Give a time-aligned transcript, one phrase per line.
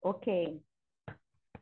[0.00, 0.60] Ok.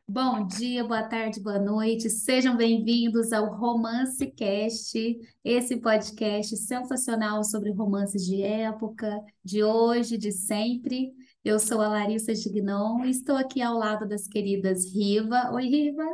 [0.07, 2.11] Bom dia, boa tarde, boa noite.
[2.11, 10.31] Sejam bem-vindos ao Romance Cast, esse podcast sensacional sobre romances de época, de hoje, de
[10.31, 11.11] sempre.
[11.43, 15.51] Eu sou a Larissa Gignon e estou aqui ao lado das queridas Riva.
[15.51, 16.05] Oi, Riva.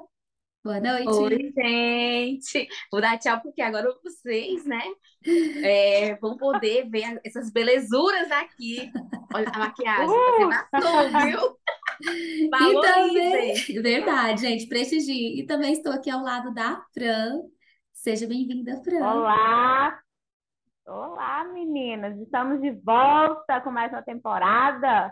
[0.64, 1.08] Boa noite.
[1.08, 2.68] Oi, gente.
[2.92, 4.82] Vou dar tchau porque agora vocês, né,
[5.66, 8.90] é, vão poder ver essas belezuras aqui.
[9.34, 11.58] Olha a maquiagem, você matou, viu?
[12.04, 12.50] E
[12.82, 15.40] também, verdade, gente, prestigie.
[15.40, 17.42] E também estou aqui ao lado da Fran.
[17.94, 19.00] Seja bem-vinda, Fran.
[19.00, 20.00] Olá!
[20.88, 22.20] Olá, meninas!
[22.20, 25.12] Estamos de volta com mais uma temporada.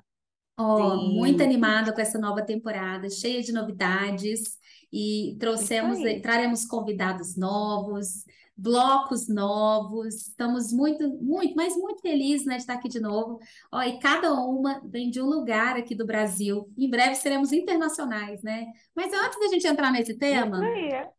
[0.58, 4.58] Ó, muito animada com essa nova temporada, cheia de novidades
[4.92, 8.26] e trouxemos, traremos convidados novos,
[8.60, 10.28] blocos novos.
[10.28, 13.40] Estamos muito, muito, mas muito felizes, né, de estar aqui de novo.
[13.72, 16.70] Ó, e cada uma vem de um lugar aqui do Brasil.
[16.78, 18.68] Em breve seremos internacionais, né?
[18.96, 20.60] Mas antes da gente entrar nesse tema.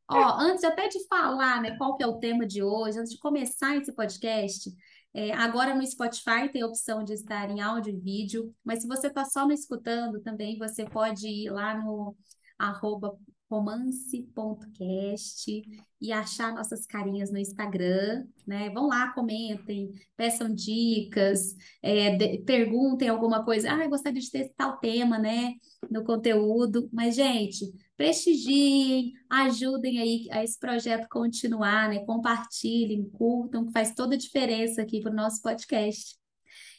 [0.08, 3.18] Ó, antes até de falar, né, qual que é o tema de hoje, antes de
[3.18, 4.70] começar esse podcast,
[5.14, 8.88] é, agora no Spotify tem a opção de estar em áudio e vídeo, mas se
[8.88, 12.14] você está só no escutando também, você pode ir lá no
[12.58, 13.18] arroba
[13.50, 15.62] romance.cast
[16.00, 18.70] e achar nossas carinhas no Instagram, né?
[18.70, 23.72] Vão lá, comentem, peçam dicas, é, de- perguntem alguma coisa.
[23.72, 25.54] Ah, eu gostaria de ter tal tema, né?
[25.90, 26.88] No conteúdo.
[26.92, 32.04] Mas, gente, prestigiem, ajudem aí a esse projeto continuar, né?
[32.06, 36.16] Compartilhem, curtam, que faz toda a diferença aqui para o nosso podcast.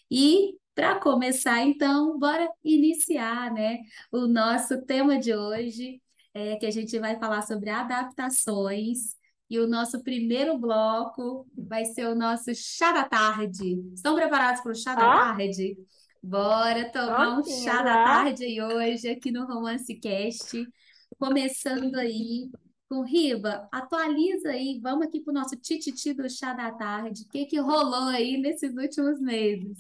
[0.10, 3.80] E para começar, então, bora iniciar, né,
[4.12, 6.02] o nosso tema de hoje,
[6.34, 9.16] é, que a gente vai falar sobre adaptações.
[9.50, 13.82] E o nosso primeiro bloco vai ser o nosso chá da tarde.
[13.94, 15.78] Estão preparados para o chá da Ó, tarde?
[16.24, 18.04] Bora tomar um chá da já.
[18.04, 20.66] tarde aí hoje aqui no Romance Cast.
[21.20, 22.50] Começando aí
[22.90, 27.24] com Riba, atualiza aí, vamos aqui para o nosso tititi do chá da tarde.
[27.24, 29.78] O que que rolou aí nesses últimos meses?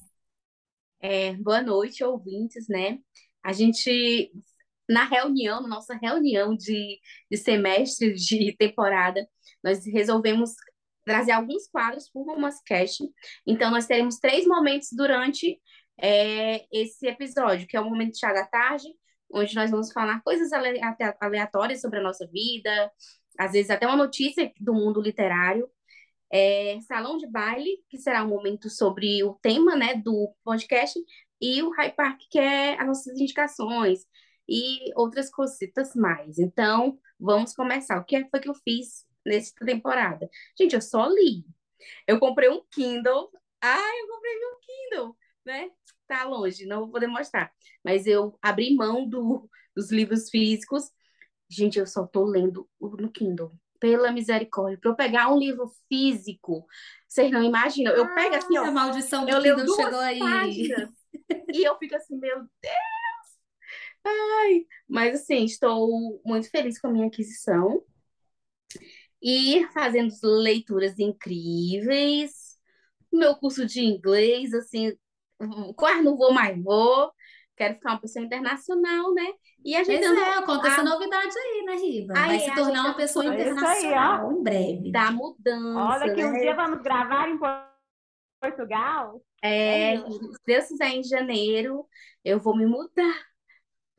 [1.00, 3.00] É, boa noite, ouvintes, né?
[3.44, 4.31] A gente,
[4.91, 9.28] na reunião, na nossa reunião de, de semestre, de temporada,
[9.63, 10.52] nós resolvemos
[11.06, 13.03] trazer alguns quadros para o Romance Cast.
[13.46, 15.59] Então, nós teremos três momentos durante
[16.00, 18.88] é, esse episódio, que é o momento de chá da tarde,
[19.34, 20.81] onde nós vamos falar coisas ale-
[21.19, 22.91] aleatórias sobre a nossa vida,
[23.40, 25.69] às vezes até uma notícia do mundo literário.
[26.34, 30.97] É, salão de baile, que será um momento sobre o tema, né, do podcast,
[31.41, 34.06] e o High Park, que é as nossas indicações
[34.51, 36.38] e outras cositas mais.
[36.38, 37.97] Então, vamos começar.
[38.00, 40.29] O que foi que eu fiz nessa temporada?
[40.59, 41.45] Gente, eu só li.
[42.06, 43.31] Eu comprei um Kindle.
[43.61, 45.69] Ah, eu comprei meu Kindle, né?
[46.06, 47.50] Tá longe, não vou poder mostrar.
[47.81, 50.91] Mas eu abri mão do, dos livros físicos.
[51.50, 53.53] Gente, eu só tô lendo no Kindle.
[53.79, 54.78] Pela misericórdia.
[54.79, 56.67] Para eu pegar um livro físico,
[57.07, 57.94] vocês não imaginam.
[57.94, 58.72] Eu pego assim, Ai, a ó.
[58.72, 60.19] maldição do Eu leio duas chegou aí.
[60.19, 60.90] páginas
[61.53, 62.45] e eu fico assim, meu
[64.03, 67.84] Ai, mas assim, estou muito feliz com a minha aquisição
[69.22, 72.57] e fazendo leituras incríveis.
[73.11, 74.94] Meu curso de inglês, assim,
[75.75, 77.11] quase não vou mais vou.
[77.56, 79.28] Quero ficar uma pessoa internacional, né?
[79.63, 82.13] E Pois ajeitando é, conta essa a, novidade aí, né, Riva?
[82.13, 83.44] Vai aí, se tornar uma pessoa Isso aí, ó.
[83.44, 84.91] internacional em breve.
[84.91, 86.56] da Olha mudança, que um dia né?
[86.56, 87.38] vamos gravar em
[88.41, 89.22] Portugal.
[89.44, 91.85] É, É, se Deus quiser, em janeiro,
[92.23, 93.30] eu vou me mudar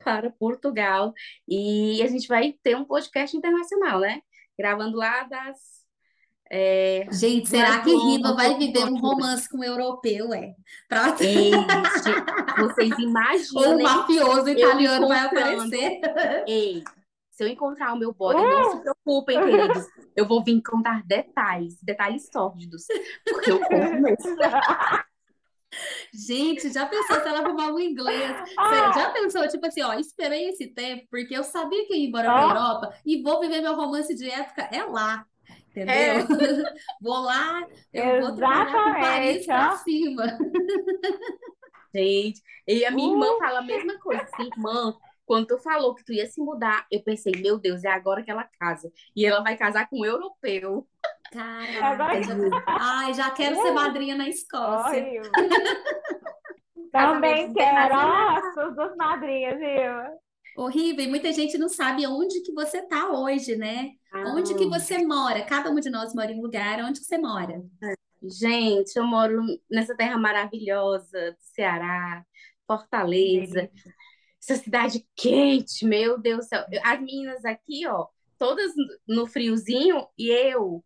[0.03, 1.13] para Portugal
[1.47, 4.21] e a gente vai ter um podcast internacional, né?
[4.57, 5.83] Gravando lá das
[6.55, 10.53] é, Gente, será que Riva vai viver um romance com um europeu, é?
[10.87, 11.15] Pra...
[11.15, 11.65] Gente,
[12.59, 12.91] vocês
[13.55, 15.99] Ou um mafioso italiano vai aparecer?
[16.47, 16.83] Ei,
[17.31, 19.87] se eu encontrar o meu boy, não se preocupem, queridos.
[20.15, 22.83] Eu vou vir contar detalhes, detalhes sórdidos,
[23.25, 24.37] porque eu conto mesmo.
[26.13, 28.43] Gente, já pensou se ela arrumar um inglês?
[28.57, 32.07] Ah, já pensou, tipo assim, ó, esperei esse tempo, porque eu sabia que eu ia
[32.07, 35.25] embora pra ó, Europa e vou viver meu romance de época, é lá,
[35.69, 35.95] entendeu?
[35.95, 36.23] É,
[37.01, 40.23] Vou lá, eu vou trabalhar com Paris exatamente, pra cima.
[41.93, 42.41] gente.
[42.67, 44.23] E a minha irmã Uh, fala a mesma coisa.
[44.23, 44.95] Assim, irmã,
[45.25, 48.31] quando tu falou que tu ia se mudar, eu pensei, meu Deus, é agora que
[48.31, 48.91] ela casa.
[49.15, 50.87] E ela vai casar com um europeu.
[51.41, 52.49] Agora Caraca, que.
[52.49, 52.63] já...
[52.67, 55.11] Ai, já quero ser madrinha na Escócia.
[56.91, 58.57] Também quero, ó, internacionais.
[58.57, 60.19] as duas madrinhas, viu?
[60.55, 63.91] Horrível, e muita gente não sabe onde que você tá hoje, né?
[64.27, 65.43] Onde que Ah, você mora?
[65.43, 66.79] Cada um de nós mora em um lugar.
[66.83, 67.63] Onde que você mora?
[68.25, 72.23] gente, eu moro nessa terra maravilhosa do Ceará,
[72.67, 73.53] Fortaleza.
[73.63, 73.93] delícia.
[74.41, 76.63] essa cidade quente, meu Deus do céu.
[76.85, 78.07] As meninas aqui, ó,
[78.37, 78.71] todas
[79.07, 80.83] no friozinho e eu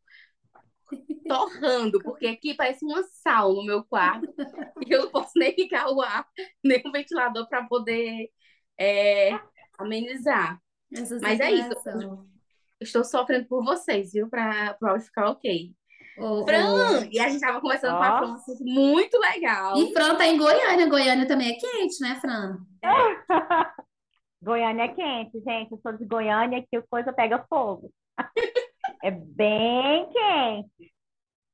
[1.28, 4.34] torrando, porque aqui parece uma sal no meu quarto
[4.86, 6.26] e eu não posso nem ligar o ar,
[6.64, 8.30] nem o ventilador para poder
[8.80, 9.40] é,
[9.78, 10.60] amenizar.
[10.94, 11.76] Essa Mas é isso.
[12.80, 14.30] Estou sofrendo por vocês, viu?
[14.30, 15.74] Para o ficar ok.
[16.18, 17.08] Ô, Fran!
[17.12, 19.78] E a gente tava conversando com a Fran, muito legal.
[19.78, 20.90] E Fran tá em Goiânia.
[20.90, 22.58] Goiânia também é quente, né, Fran?
[24.42, 25.72] Goiânia é quente, gente.
[25.72, 27.92] Eu sou de Goiânia que a coisa pega fogo.
[29.04, 30.94] É bem quente.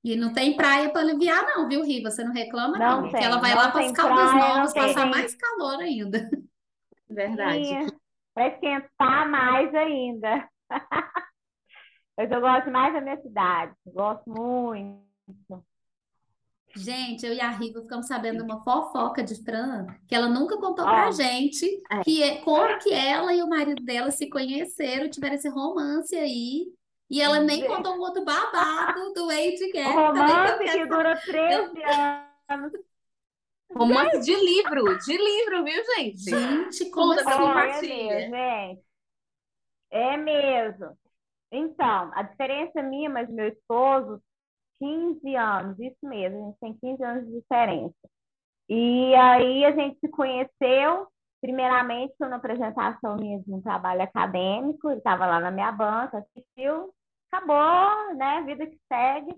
[0.03, 2.11] E não tem praia para aliviar, não, viu, Riva?
[2.11, 3.01] Você não reclama, Não não.
[3.03, 5.79] Porque tem, ela vai não lá para as Caldas praia, Novas tem passar mais calor
[5.79, 6.29] ainda.
[7.09, 7.65] Verdade.
[7.65, 7.87] Sim,
[8.33, 10.49] Para esquentar mais ainda.
[12.17, 13.73] Mas eu gosto mais da minha cidade.
[13.87, 15.63] Gosto muito.
[16.75, 20.85] Gente, eu e a Riva ficamos sabendo uma fofoca de Fran que ela nunca contou
[20.85, 21.11] pra Ó.
[21.11, 22.01] gente É.
[22.03, 26.65] que é como que ela e o marido dela se conheceram, tiveram esse romance aí.
[27.09, 27.67] E ela nem Gente.
[27.67, 29.71] contou um outro babado do Age Gap.
[29.71, 31.83] Que eu romance quero que dura 13
[32.49, 32.71] anos.
[33.75, 36.29] Romance de livro, de livro, viu, gente?
[36.29, 37.41] Gente, como Conta, assim?
[37.41, 37.95] compartilha.
[38.05, 38.83] Olha, mesmo, gente.
[39.91, 40.97] É mesmo.
[41.51, 44.21] Então, a diferença minha, mas meu esposo,
[44.79, 48.09] 15 anos, isso mesmo, a gente tem 15 anos de diferença.
[48.69, 51.07] E aí a gente se conheceu,
[51.43, 56.93] primeiramente, foi uma apresentação minha de um trabalho acadêmico, estava lá na minha banca, assistiu,
[57.29, 58.43] acabou, né?
[58.45, 59.35] Vida que segue.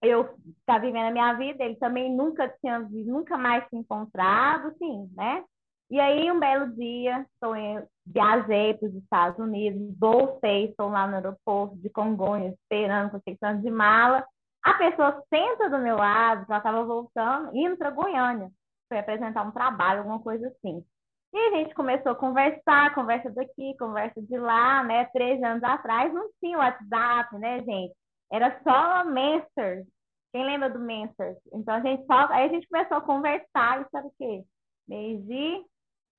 [0.00, 5.10] Eu estava vivendo a minha vida, ele também nunca tinha, nunca mais se encontrado, sim,
[5.16, 5.44] né?
[5.90, 11.08] E aí, um belo dia, estou em- viajei para os Estados Unidos, voltei, estou lá
[11.08, 14.24] no aeroporto de Congonhas, esperando, confeccionando de mala.
[14.62, 18.48] A pessoa senta do meu lado, ela estava voltando, indo para Goiânia,
[18.88, 20.84] foi apresentar um trabalho, alguma coisa assim.
[21.32, 25.04] E a gente começou a conversar, conversa daqui, conversa de lá, né?
[25.06, 27.94] Três anos atrás não tinha WhatsApp, né, gente?
[28.32, 29.86] Era só Messenger.
[30.32, 31.36] Quem lembra do Messenger?
[31.52, 34.44] Então a gente só, aí a gente começou a conversar e sabe o quê?
[34.88, 35.64] Mês de,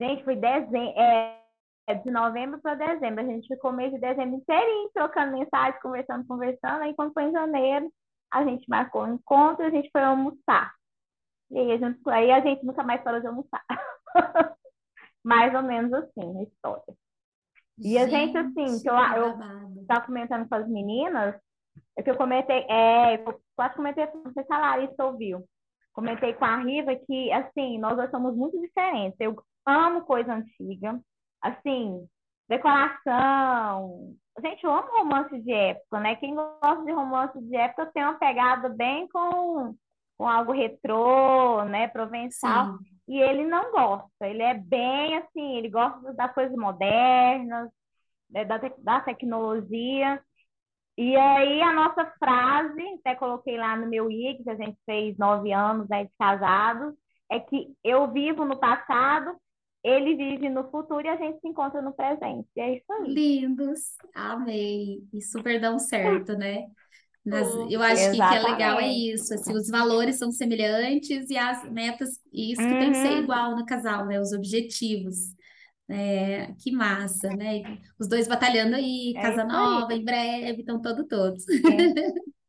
[0.02, 1.42] gente, foi dezembro, é,
[1.88, 3.22] é de novembro para dezembro.
[3.22, 6.84] A gente ficou mês de dezembro inteirinho trocando mensagem, conversando, conversando.
[6.84, 7.92] Aí quando foi em janeiro,
[8.32, 10.74] a gente marcou um encontro a gente foi almoçar.
[11.52, 13.64] E aí a gente, aí a gente nunca mais parou de almoçar.
[15.24, 16.94] Mais ou menos assim, a história.
[17.78, 21.36] E a gente, assim, que eu- eu- estava comentando com as meninas,
[21.98, 25.44] é que eu comentei, é, eu quase comentei, não sei se a Larissa ouviu,
[25.94, 29.20] comentei com a Riva que, assim, nós dois somos muito diferentes.
[29.20, 29.36] Eu
[29.66, 31.00] amo coisa antiga,
[31.42, 32.08] assim,
[32.48, 34.16] decoração.
[34.42, 36.16] Gente, eu amo romance de época, né?
[36.16, 39.76] Quem gosta de romance de época tem uma pegada bem com,
[40.22, 41.88] com algo retrô, né?
[41.88, 42.70] Provençal.
[42.70, 43.02] Sim.
[43.08, 47.70] E ele não gosta, ele é bem assim, ele gosta das coisas modernas,
[48.30, 50.22] né, da, tec- da tecnologia.
[50.98, 55.18] E aí a nossa frase, até coloquei lá no meu IG, que a gente fez
[55.18, 56.96] nove anos né, de casados,
[57.32, 59.36] é que eu vivo no passado,
[59.84, 62.48] ele vive no futuro e a gente se encontra no presente.
[62.56, 63.16] E é isso aí.
[63.16, 65.08] Lindos, amei.
[65.14, 66.70] E super dão certo, né?
[67.26, 71.38] Sim, eu acho que, que é legal é isso, assim, os valores são semelhantes e
[71.38, 73.24] as metas, e isso que tem que ser Uhum.
[73.24, 74.20] igual no casal, né?
[74.20, 75.16] Os objetivos.
[75.90, 77.64] É, que massa, né?
[78.00, 79.46] Os dois batalhando aí, É casa aí.
[79.46, 81.46] nova, em breve, estão todos todos.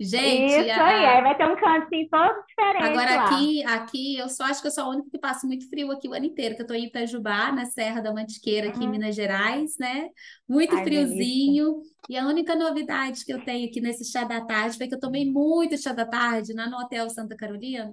[0.00, 3.46] Gente, Isso a- aí, aí vai ter um cantinho todo diferente Agora lá.
[3.46, 6.08] aqui, aqui eu só acho que eu sou a única que passo muito frio aqui
[6.08, 8.90] o ano inteiro, que eu tô em Itajubá, na Serra da Mantiqueira, aqui em Uhum.
[8.90, 10.08] Minas Gerais, né?
[10.48, 11.54] Muito Ai, delícia.
[11.58, 11.82] friozinho.
[12.08, 15.00] E a única novidade que eu tenho aqui nesse chá da tarde foi que eu
[15.00, 17.92] tomei muito chá da tarde lá no Hotel Santa Carolina.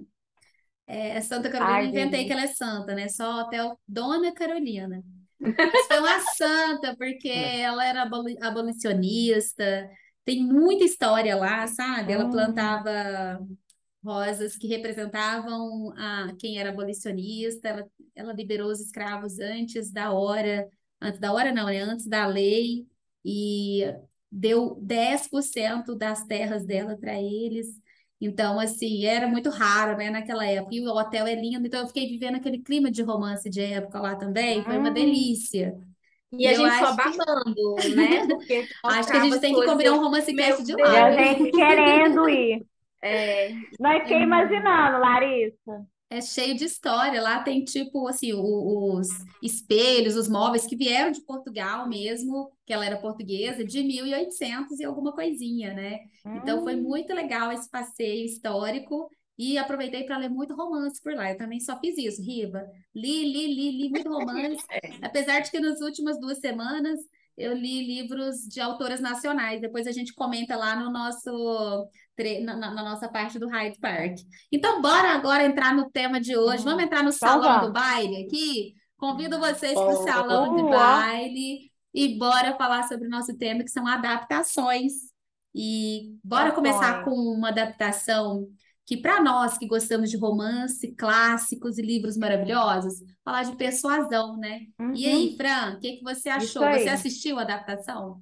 [0.88, 3.10] É, Santa Carolina, Ai, eu inventei que ela é santa, né?
[3.10, 5.04] Só Hotel Dona Carolina.
[5.64, 9.90] Mas foi uma santa, porque ela era aboli- abolicionista,
[10.28, 12.12] tem muita história lá, sabe?
[12.14, 13.40] Ela plantava
[14.04, 20.70] rosas que representavam a, quem era abolicionista, ela, ela liberou os escravos antes da hora,
[21.02, 21.80] antes da hora não, né?
[21.80, 22.88] Antes da lei,
[23.26, 23.84] e
[24.32, 27.68] deu 10% das terras dela para eles.
[28.20, 30.76] Então, assim, era muito raro, né, naquela época.
[30.76, 34.00] E o hotel é lindo, então eu fiquei vivendo aquele clima de romance de época
[34.02, 34.94] lá também, foi uma Hum.
[34.94, 35.78] delícia.
[36.32, 38.28] E a Eu gente só acho que- babando, né?
[38.28, 40.90] Porque Acho que a gente tem que combinar um romance cast de Deus.
[40.90, 42.66] E lá, a gente querendo ir.
[43.02, 45.86] É, Nós fiquei imaginando, Larissa.
[46.10, 47.22] É cheio de história.
[47.22, 49.08] Lá tem tipo assim o- os
[49.44, 54.86] espelhos, os móveis que vieram de Portugal mesmo, que ela era portuguesa, de 1800 e
[54.86, 56.00] alguma coisinha, né?
[56.36, 56.82] Então foi Hum.
[56.84, 61.32] muito legal esse passeio histórico E aproveitei para ler muito romance por lá.
[61.32, 62.66] Eu também só fiz isso, Riva.
[62.96, 64.66] Li, li, li, li muito romance.
[64.72, 65.06] É.
[65.06, 67.00] Apesar de que nas últimas duas semanas
[67.38, 69.62] eu li livros de autoras nacionais.
[69.62, 71.88] Depois a gente comenta lá no nosso
[72.44, 74.18] na, na nossa parte do Hyde Park.
[74.52, 76.64] Então, bora agora entrar no tema de hoje.
[76.64, 77.68] Vamos entrar no salão vamos.
[77.68, 78.74] do baile aqui?
[78.98, 83.70] Convido vocês para o salão de baile e bora falar sobre o nosso tema, que
[83.70, 84.94] são adaptações.
[85.54, 87.16] E bora começar Adaptações.
[87.16, 88.48] com uma adaptação
[88.88, 94.62] que, para nós que gostamos de romance, clássicos e livros maravilhosos, falar de persuasão, né?
[94.80, 94.94] E Uhum.
[94.94, 96.64] aí, Fran, o que que você achou?
[96.64, 98.22] Você assistiu a adaptação?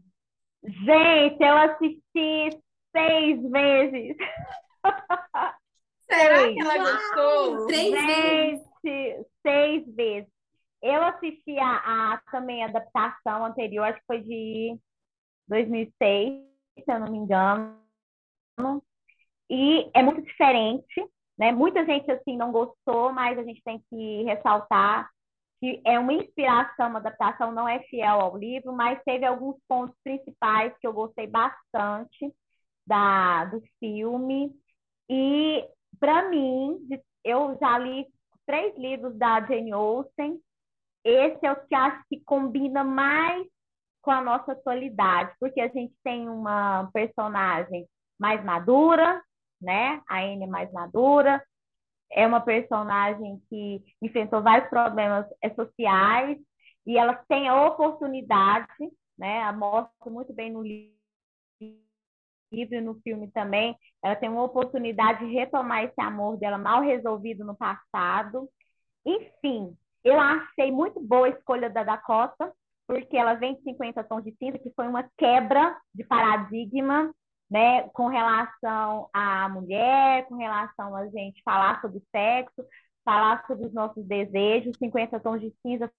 [0.64, 2.60] Gente, eu assisti
[2.92, 4.18] seis vezes.
[6.10, 6.60] Será que Sei.
[6.60, 7.68] ela gostou?
[7.68, 8.62] Três vezes.
[8.84, 10.30] Gente, seis vezes.
[10.82, 14.78] Eu assisti a, a também a adaptação anterior, acho que foi de
[15.48, 16.44] 2006,
[16.84, 17.76] se eu não me engano.
[19.50, 21.52] E é muito diferente, né?
[21.52, 25.10] Muita gente assim não gostou, mas a gente tem que ressaltar
[25.60, 29.96] que é uma inspiração, uma adaptação não é fiel ao livro, mas teve alguns pontos
[30.04, 32.34] principais que eu gostei bastante
[32.86, 34.54] da do filme.
[35.10, 35.66] E
[36.00, 36.80] para mim,
[37.24, 38.06] eu já li
[38.46, 40.40] três livros da Jane Austen.
[41.04, 43.48] Esse é o que acho que combina mais
[44.02, 47.88] com a nossa atualidade, porque a gente tem uma personagem
[48.20, 49.22] mais madura,
[49.62, 50.02] né?
[50.08, 51.44] A Anne é mais madura,
[52.12, 56.38] é uma personagem que enfrentou vários problemas eh, sociais
[56.86, 58.68] e ela tem a oportunidade,
[59.18, 59.52] né?
[59.52, 60.96] Mostra muito bem no livro
[62.52, 63.76] e no filme também.
[64.04, 68.50] Ela tem uma oportunidade de retomar esse amor dela mal resolvido no passado.
[69.06, 72.54] Enfim, eu achei muito boa a escolha da Dakota,
[72.88, 77.14] porque ela vem de 50 tons de cinza, que foi uma quebra de paradigma,
[77.50, 82.66] né, com relação à mulher, com relação a gente falar sobre sexo,
[83.04, 84.78] falar sobre os nossos desejos.
[84.78, 85.92] 50 tons de cinza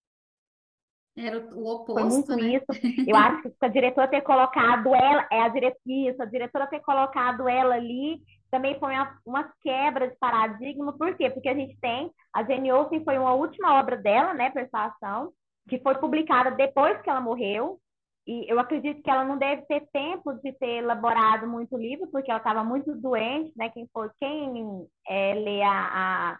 [1.16, 2.54] Era o, o foi muito oposto, né?
[2.54, 2.66] isso.
[3.08, 6.80] Eu acho que a diretora ter colocado ela, é a diretora, isso, a diretora ter
[6.80, 10.92] colocado ela ali também foi uma, uma quebra de paradigma.
[10.92, 11.30] Por quê?
[11.30, 15.32] Porque a gente tem, a Jane Austen foi uma última obra dela, né, Persuasão,
[15.68, 17.80] que foi publicada depois que ela morreu.
[18.26, 22.28] E eu acredito que ela não deve ter tempo de ter elaborado muito livro, porque
[22.28, 23.70] ela estava muito doente, né?
[23.70, 26.38] Quem for, quem é, lê a, a,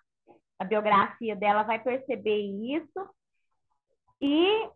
[0.59, 3.09] a biografia dela vai perceber isso.
[4.21, 4.69] E,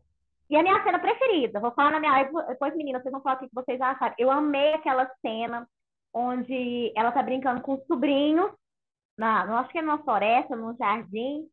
[0.51, 2.23] e a minha cena preferida, vou falar na minha.
[2.49, 4.15] Depois, meninas, vocês vão falar o que vocês acharam.
[4.17, 5.67] Eu amei aquela cena
[6.15, 8.53] onde ela tá brincando com os sobrinhos,
[9.19, 11.47] na, não acho que é numa floresta, num jardim,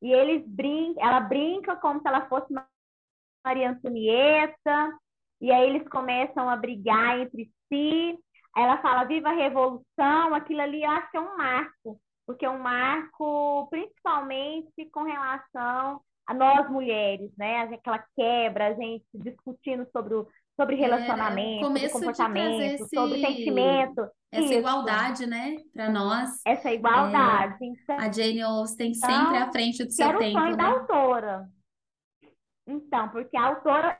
[0.00, 2.52] e eles brincam, ela brinca como se ela fosse
[3.48, 4.92] Maria Antonieta,
[5.40, 8.18] e aí eles começam a brigar entre si.
[8.54, 12.50] Ela fala, viva a revolução, aquilo ali eu acho que é um marco, porque é
[12.50, 17.62] um marco principalmente com relação a nós mulheres, né?
[17.62, 20.26] Aquela quebra, a gente discutindo sobre o
[20.60, 24.08] sobre relacionamento, sobre É, de comportamento, esse- sobre sentimento.
[24.32, 24.54] Essa Isso.
[24.58, 25.56] igualdade, né?
[25.72, 27.56] Para nós, Essa igualdade.
[27.64, 30.64] Então, a Jane Austen Então, sempre à frente do seu era o tempo, sonho da
[30.64, 30.68] né?
[30.70, 31.48] autora.
[32.68, 33.98] Então, porque a autora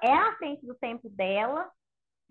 [0.00, 1.68] é à frente do tempo dela.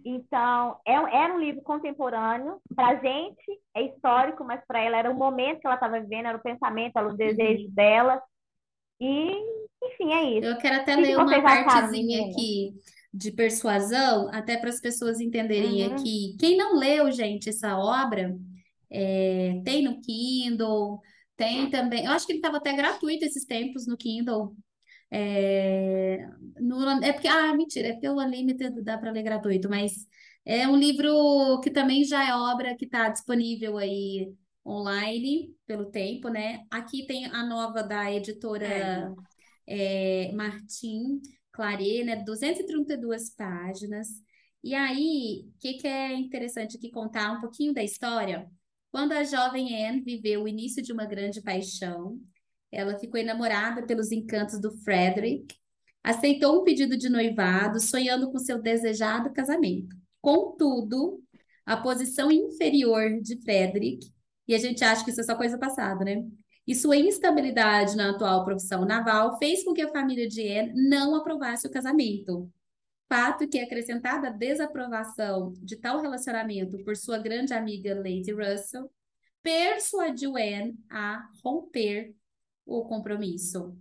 [0.03, 2.59] Então, é, era um livro contemporâneo.
[2.73, 6.27] Para a gente é histórico, mas para ela era o momento que ela estava vivendo,
[6.27, 8.21] era o pensamento, era o desejo dela.
[8.99, 9.31] E,
[9.83, 10.47] enfim, é isso.
[10.47, 12.73] Eu quero até ler uma partezinha aqui
[13.13, 15.95] de persuasão, até para as pessoas entenderem Uhum.
[15.95, 16.35] aqui.
[16.39, 18.33] Quem não leu, gente, essa obra,
[18.89, 21.01] é, tem no Kindle,
[21.35, 22.05] tem também.
[22.05, 24.55] Eu acho que ele estava até gratuito esses tempos no Kindle.
[25.11, 26.25] É,
[26.59, 30.07] no, é porque, ah, mentira, é porque o Unlimited dá para ler gratuito, mas
[30.45, 34.33] é um livro que também já é obra que está disponível aí
[34.65, 36.65] online pelo tempo, né?
[36.71, 39.13] Aqui tem a nova da editora
[39.67, 42.15] é, Martin Claret, né?
[42.23, 44.07] 232 páginas.
[44.63, 48.49] E aí, o que, que é interessante aqui contar um pouquinho da história?
[48.91, 52.19] Quando a jovem Anne viveu o início de uma grande paixão,
[52.71, 55.55] ela ficou enamorada pelos encantos do Frederick,
[56.03, 59.95] aceitou um pedido de noivado, sonhando com seu desejado casamento.
[60.21, 61.21] Contudo,
[61.65, 64.07] a posição inferior de Frederick,
[64.47, 66.23] e a gente acha que isso é só coisa passada, né?
[66.65, 71.15] E sua instabilidade na atual profissão naval fez com que a família de Anne não
[71.15, 72.49] aprovasse o casamento.
[73.09, 78.89] Fato que, acrescentada a desaprovação de tal relacionamento por sua grande amiga Lady Russell,
[79.43, 82.15] persuadiu Anne a romper
[82.65, 83.77] o compromisso.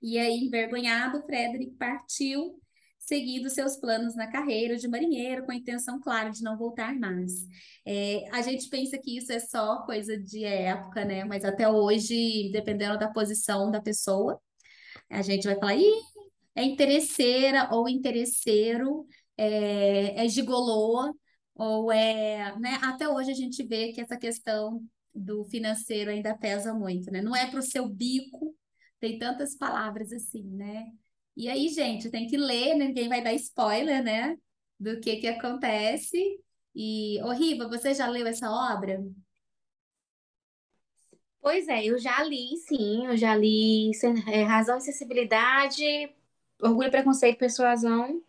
[0.00, 2.60] E aí, envergonhado, Frederick partiu
[2.98, 7.32] seguindo seus planos na carreira de marinheiro, com a intenção, claro, de não voltar mais.
[7.86, 11.24] É, a gente pensa que isso é só coisa de época, né?
[11.24, 14.38] Mas até hoje, dependendo da posição da pessoa,
[15.10, 15.90] a gente vai falar, Ih,
[16.54, 19.06] é interesseira ou interesseiro,
[19.36, 21.14] é, é gigolô,
[21.54, 22.78] ou é, né?
[22.82, 24.82] Até hoje a gente vê que essa questão
[25.18, 27.22] do financeiro ainda pesa muito, né?
[27.22, 28.56] Não é para o seu bico,
[29.00, 30.86] tem tantas palavras assim, né?
[31.36, 34.36] E aí, gente, tem que ler, ninguém vai dar spoiler, né?
[34.78, 36.18] Do que que acontece.
[36.74, 39.00] E, ô Riva, você já leu essa obra?
[41.40, 43.90] Pois é, eu já li, sim, eu já li
[44.28, 45.82] é, Razão e Sensibilidade,
[46.60, 48.22] Orgulho, Preconceito, Persuasão.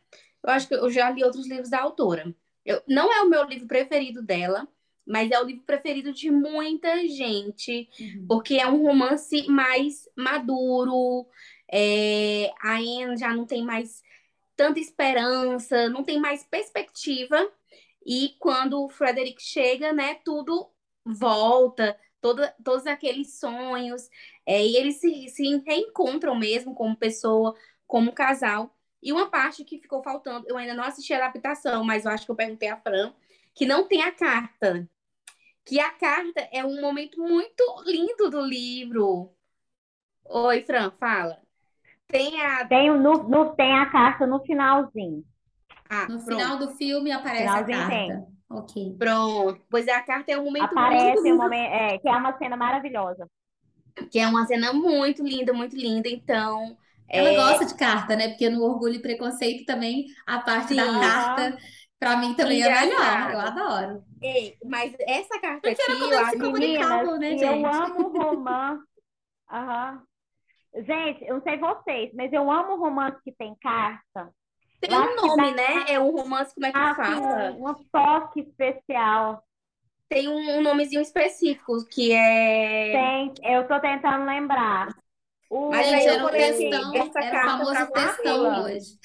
[0.44, 2.34] Eu acho que eu já li outros livros da autora.
[2.64, 4.68] Eu, não é o meu livro preferido dela,
[5.10, 8.28] mas é o livro preferido de muita gente, uhum.
[8.28, 11.26] porque é um romance mais maduro.
[11.72, 14.04] É, a Anne já não tem mais
[14.56, 17.52] tanta esperança, não tem mais perspectiva.
[18.06, 20.70] E quando o Frederick chega, né, tudo
[21.04, 24.08] volta, toda, todos aqueles sonhos,
[24.46, 27.56] é, e eles se, se reencontram mesmo como pessoa,
[27.88, 28.76] como casal.
[29.02, 32.26] E uma parte que ficou faltando, eu ainda não assisti a adaptação, mas eu acho
[32.26, 33.12] que eu perguntei a Fran,
[33.56, 34.88] que não tem a carta.
[35.66, 39.32] Que a carta é um momento muito lindo do livro.
[40.26, 41.38] Oi, Fran, fala.
[42.08, 42.66] Tem a.
[42.66, 45.24] Tem, no, no, tem a carta no finalzinho.
[45.90, 46.26] Ah, no pronto.
[46.26, 47.96] final do filme aparece finalzinho a carta.
[47.96, 48.40] Tem.
[48.50, 48.96] Ok.
[48.98, 49.62] Pronto.
[49.70, 51.36] Pois é, a carta é um momento aparece muito lindo.
[51.36, 53.30] Um momento, é, que é uma cena maravilhosa.
[54.12, 56.10] Que é uma cena muito linda, muito linda.
[56.10, 56.76] Então,
[57.08, 57.36] ela é...
[57.36, 58.30] gosta de carta, né?
[58.30, 60.78] Porque no Orgulho e Preconceito também a parte Sim.
[60.78, 61.58] da carta,
[62.00, 63.32] para mim também é melhor.
[63.32, 64.04] Eu adoro.
[64.22, 67.44] Ei, mas essa carta aqui, eu se comunicavam, né, gente?
[67.44, 68.84] Eu amo romance.
[69.52, 70.04] Aham.
[70.76, 74.30] Gente, eu não sei vocês, mas eu amo romance que tem carta.
[74.80, 75.86] Tem um nome, né?
[75.88, 77.52] É um romance, como é que ah, fala?
[77.52, 79.44] Um, um toque especial.
[80.08, 82.92] Tem um, um, nomezinho específico que é.
[82.92, 84.90] Tem, eu tô tentando lembrar.
[85.50, 85.70] O...
[85.70, 89.00] Mas aí eu falei assim, essa era carta o famoso textão hoje.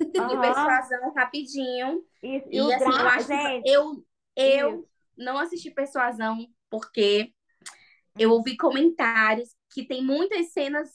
[0.00, 0.28] Uhum.
[0.28, 2.04] De persuasão rapidinho.
[2.22, 2.46] Isso.
[2.50, 4.04] E, e assim, eu acho gente, eu,
[4.36, 7.32] eu não assisti persuasão porque
[8.18, 10.90] eu ouvi comentários que tem muitas cenas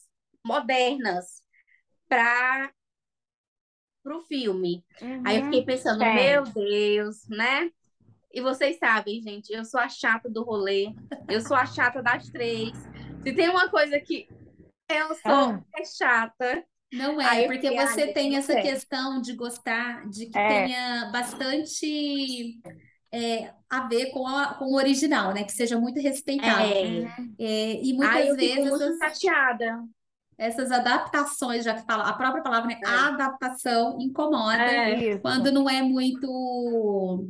[0.45, 1.43] modernas
[2.07, 2.71] para
[4.05, 4.83] o filme.
[5.01, 7.69] Uhum, Aí eu fiquei pensando, meu Deus, né?
[8.31, 10.93] E vocês sabem, gente, eu sou a chata do rolê,
[11.27, 12.71] eu sou a chata das três.
[13.23, 14.27] Se tem uma coisa que
[14.87, 15.63] eu sou ah.
[15.75, 16.65] é chata.
[16.91, 18.61] Não é, porque você tem essa é.
[18.63, 20.47] questão de gostar, de que é.
[20.47, 22.59] tenha bastante
[23.11, 25.43] é, a ver com, a, com o original, né?
[25.43, 26.63] Que seja muito respeitado.
[26.63, 27.05] É.
[27.39, 28.69] é e muitas Ai, vezes.
[28.69, 29.83] muito essas, chateada.
[30.37, 32.79] Essas adaptações, já que fala, a própria palavra, né?
[32.83, 32.87] É.
[32.87, 37.27] Adaptação incomoda é, quando não é muito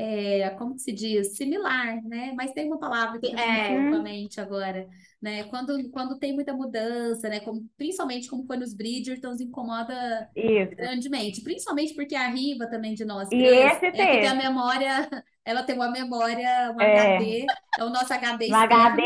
[0.00, 2.32] é, como se diz, similar, né?
[2.36, 3.76] Mas tem uma palavra que é.
[3.80, 4.88] na mente agora,
[5.20, 5.42] né?
[5.44, 7.40] Quando, quando tem muita mudança, né?
[7.40, 10.76] Como, principalmente como foi nos Bridgertons, incomoda Isso.
[10.76, 11.42] grandemente.
[11.42, 14.88] Principalmente porque a Riva também de nós e três, esse é que tem a memória,
[15.44, 17.16] ela tem uma memória, um é.
[17.16, 18.52] HD, é o nosso HD.
[18.52, 19.02] Um HD.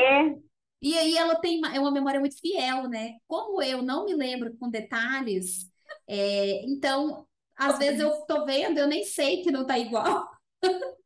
[0.82, 3.14] E aí ela tem uma, é uma memória muito fiel, né?
[3.26, 5.70] Como eu não me lembro com detalhes,
[6.06, 7.26] é, então
[7.56, 10.31] às vezes eu tô vendo, eu nem sei que não tá igual.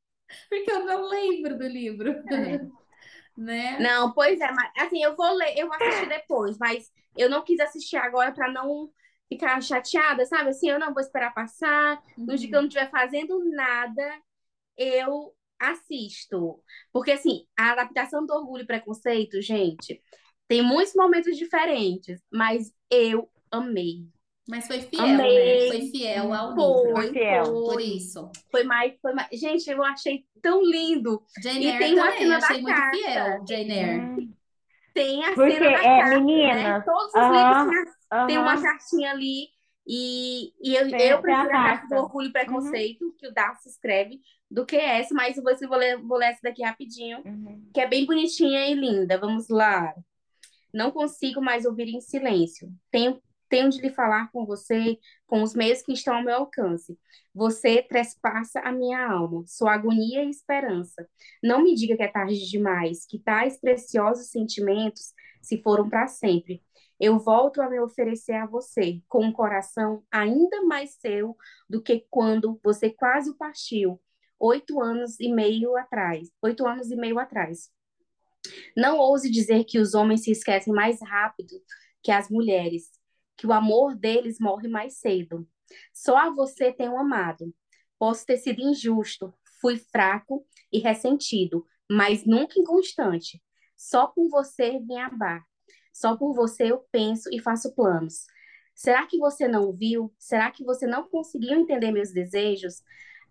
[0.48, 2.10] Porque eu não lembro do livro.
[2.10, 2.60] É.
[3.36, 3.78] né?
[3.78, 7.44] Não, pois é, mas assim, eu vou ler, eu vou assistir depois, mas eu não
[7.44, 8.90] quis assistir agora para não
[9.28, 10.50] ficar chateada, sabe?
[10.50, 12.00] Assim, eu não vou esperar passar.
[12.16, 12.26] Uhum.
[12.26, 14.22] No dia que eu não estiver fazendo nada,
[14.76, 16.62] eu assisto.
[16.92, 20.00] Porque, assim, a adaptação do Orgulho e Preconceito, gente,
[20.46, 24.06] tem muitos momentos diferentes, mas eu amei.
[24.48, 25.70] Mas foi fiel, Amei.
[25.70, 25.76] né?
[25.76, 26.92] Foi fiel ao livro.
[26.92, 27.44] Foi fiel.
[27.44, 28.30] Por isso.
[28.50, 29.28] Foi mais, foi mais.
[29.32, 31.22] Gente, eu achei tão lindo.
[31.42, 32.96] Jane e tem uma também, cena achei da muito carta.
[32.96, 34.00] fiel, Jane Eyre.
[34.00, 34.32] Hum.
[34.94, 36.80] Tem a Porque cena da é, carta, né?
[36.80, 38.26] Todos os uh -huh, livros uh -huh.
[38.26, 39.48] tem uma cartinha ali.
[39.88, 43.12] E, e eu, eu prefiro a carta do Orgulho e Preconceito, uhum.
[43.16, 46.62] que o Darcy escreve, do que essa, mas eu vou ler, vou ler essa daqui
[46.62, 47.68] rapidinho, uhum.
[47.72, 49.18] que é bem bonitinha e linda.
[49.18, 49.94] Vamos lá.
[50.74, 52.68] Não consigo mais ouvir em silêncio.
[52.90, 56.98] Tenho tenho de lhe falar com você com os meios que estão ao meu alcance.
[57.34, 61.08] Você trespassa a minha alma, sua agonia e esperança.
[61.42, 66.62] Não me diga que é tarde demais, que tais preciosos sentimentos se foram para sempre.
[66.98, 71.36] Eu volto a me oferecer a você com um coração ainda mais seu
[71.68, 74.00] do que quando você quase partiu,
[74.38, 76.30] oito anos e meio atrás.
[76.42, 77.70] Oito anos e meio atrás.
[78.76, 81.54] Não ouse dizer que os homens se esquecem mais rápido
[82.02, 82.90] que as mulheres
[83.36, 85.46] que o amor deles morre mais cedo.
[85.92, 87.54] Só a você tenho amado.
[87.98, 93.42] Posso ter sido injusto, fui fraco e ressentido, mas nunca inconstante.
[93.76, 95.44] Só por você me amar.
[95.92, 98.26] Só por você eu penso e faço planos.
[98.74, 100.12] Será que você não viu?
[100.18, 102.82] Será que você não conseguiu entender meus desejos?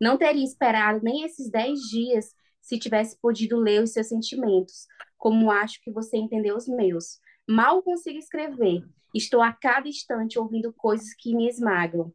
[0.02, 4.88] Não teria esperado nem esses dez dias se tivesse podido ler os seus sentimentos,
[5.18, 7.20] como acho que você entendeu os meus.
[7.48, 8.84] Mal consigo escrever.
[9.14, 12.12] Estou a cada instante ouvindo coisas que me esmagam.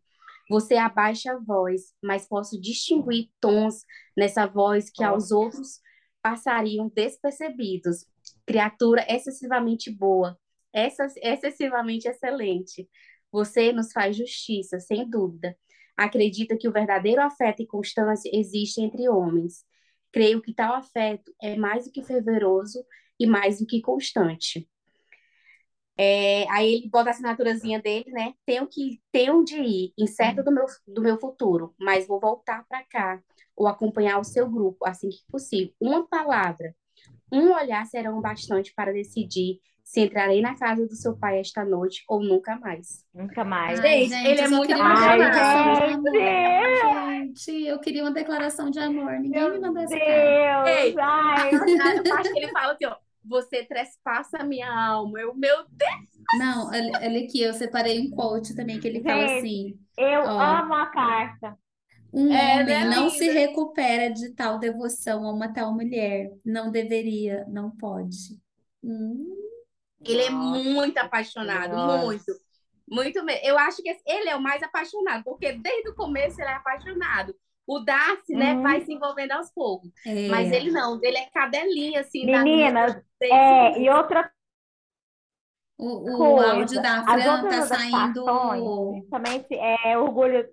[0.48, 3.84] Você abaixa a voz, mas posso distinguir tons
[4.16, 5.80] nessa voz que aos outros
[6.20, 8.04] passariam despercebidos.
[8.44, 10.36] Criatura excessivamente boa,
[10.74, 12.88] excessivamente excelente.
[13.30, 15.56] Você nos faz justiça, sem dúvida.
[15.96, 19.64] Acredita que o verdadeiro afeto e constância existe entre homens.
[20.10, 22.84] Creio que tal afeto é mais do que fervoroso
[23.18, 24.68] e mais do que constante.
[26.02, 28.32] É, aí ele bota a assinaturazinha dele, né?
[28.46, 32.82] Tenho que tenho de ir, incerto do meu, do meu futuro, mas vou voltar para
[32.84, 33.20] cá
[33.54, 35.74] ou acompanhar o seu grupo assim que possível.
[35.78, 36.74] Uma palavra,
[37.30, 42.02] um olhar serão bastante para decidir se entrarei na casa do seu pai esta noite
[42.08, 43.04] ou nunca mais.
[43.12, 43.78] Nunca mais.
[43.80, 46.02] Ai, Gente, ele é muito apaixonado.
[47.34, 49.18] Gente, eu queria uma declaração de amor.
[49.18, 49.90] Ninguém me Meu mandou Deus!
[49.92, 50.70] essa carta.
[50.70, 51.50] Ei, Ai,
[52.32, 55.20] que ele fala assim, ó, você trespassa a minha alma.
[55.20, 56.10] Eu, meu Deus!
[56.32, 60.22] Não, olha, olha aqui, eu separei um quote também que ele fala Gente, assim: eu
[60.24, 61.58] ó, amo a carta.
[62.12, 66.30] um É, homem né, não se recupera de tal devoção a uma tal mulher.
[66.44, 68.40] Não deveria, não pode.
[68.82, 69.36] Hum,
[70.04, 71.78] Ele é Nossa muito apaixonado, Senhora.
[71.78, 72.32] muito.
[72.88, 73.40] Muito mesmo.
[73.46, 77.34] Eu acho que ele é o mais apaixonado, porque desde o começo ele é apaixonado.
[77.70, 78.62] O Darcy, né, Uhum.
[78.62, 79.90] vai se envolvendo aos poucos.
[80.26, 80.52] Mas é.
[80.52, 84.30] ele não, ele é cadelinha, assim, Meninas, é, e outra
[85.76, 88.22] O, o coisa, áudio da Fran tá saindo,
[88.88, 90.48] principalmente é Orgulho.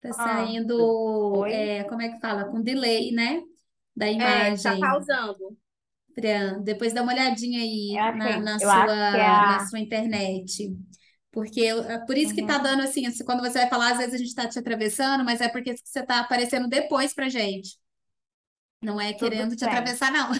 [0.00, 0.74] tá Ah, saindo,
[1.30, 1.52] oi?
[1.52, 2.44] é, como é que fala?
[2.50, 3.42] Com delay, né?
[3.96, 4.78] Da É, tá imagem.
[4.78, 5.56] pausando.
[6.14, 9.68] Fran, depois dá uma olhadinha aí na, achei, na eu sua, é na a.
[9.68, 10.76] sua internet.
[11.38, 13.92] Porque eu- é por isso que tá Uhum, dando assim, assim, quando você vai falar,
[13.92, 17.28] às vezes a gente tá te atravessando, mas é porque você tá aparecendo depois pra
[17.28, 17.78] gente.
[18.82, 19.64] Não é tudo querendo te bem.
[19.64, 20.30] atravessar, não.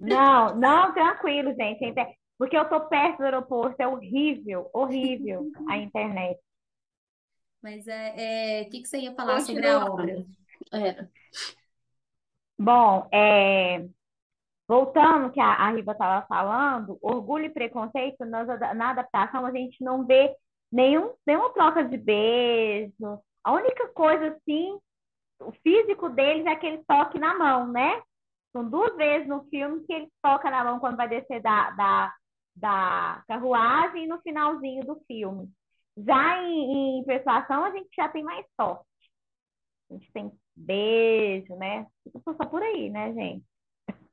[0.00, 1.92] Não, não, tranquilo, gente.
[2.38, 6.38] Porque eu tô perto do aeroporto, é horrível, horrível a internet.
[7.62, 10.24] Mas é, é, o que que você ia falar sobre a obra?
[10.72, 11.08] É.
[12.58, 13.86] Bom, é,
[14.68, 19.82] voltando que a, a Riva estava falando, orgulho e preconceito, nós, na adaptação a gente
[19.82, 20.34] não vê
[20.70, 23.20] nenhum, nenhuma troca de beijo.
[23.44, 24.78] A única coisa, assim,
[25.40, 28.02] o físico deles é aquele toque na mão, né?
[28.52, 32.14] São duas vezes no filme que ele toca na mão quando vai descer da, da,
[32.56, 35.48] da carruagem e no finalzinho do filme.
[35.96, 38.84] Já em, em Persuasão, a gente já tem mais toque.
[39.90, 41.86] A gente tem beijo, né?
[42.24, 43.44] Só por aí, né, gente?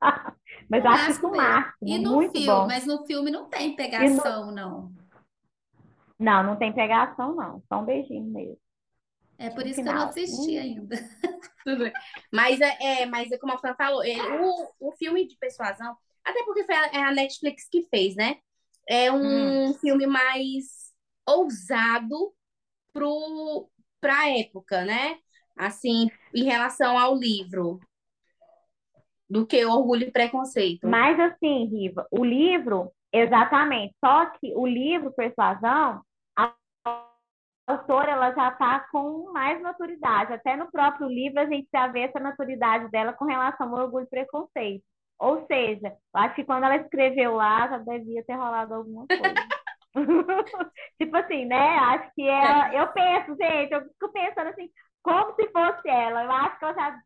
[0.70, 2.68] Mas acho isso máximo o máximo, E no muito filme, bom.
[2.68, 4.22] mas no filme não tem E no...
[4.22, 4.94] pegação, não.
[6.18, 7.62] Não, não tem pegação, não.
[7.68, 8.58] Só um beijinho mesmo.
[9.38, 10.08] É por No isso que eu não final.
[10.08, 10.58] assisti Hum.
[10.58, 10.96] ainda.
[11.64, 11.92] Tudo bem.
[12.32, 15.96] Mas é, é, mas é como a Fran falou, ele, o, o filme de persuasão,
[16.24, 18.36] até porque foi a, é a Netflix que fez, né?
[18.88, 19.64] É Hum.
[19.64, 20.92] um filme mais
[21.26, 22.34] ousado
[22.92, 25.18] pro, pra época, né?
[25.56, 27.80] Assim, em relação ao livro,
[29.34, 30.86] do que Orgulho e Preconceito.
[30.86, 33.92] Mas assim, Riva, o livro, exatamente.
[33.98, 36.02] Só que o livro Persuasão,
[36.38, 36.54] a
[37.66, 40.32] autora ela já está com mais maturidade.
[40.32, 44.04] Até no próprio livro a gente já vê essa maturidade dela com relação ao orgulho
[44.04, 44.84] e preconceito.
[45.18, 49.34] Ou seja, eu acho que quando ela escreveu lá, já devia ter rolado alguma coisa.
[50.96, 51.76] tipo assim, né?
[51.78, 52.72] Acho que ela.
[52.72, 54.70] Eu penso, gente, eu fico pensando assim,
[55.02, 56.22] como se fosse ela.
[56.22, 57.00] Eu acho que ela já.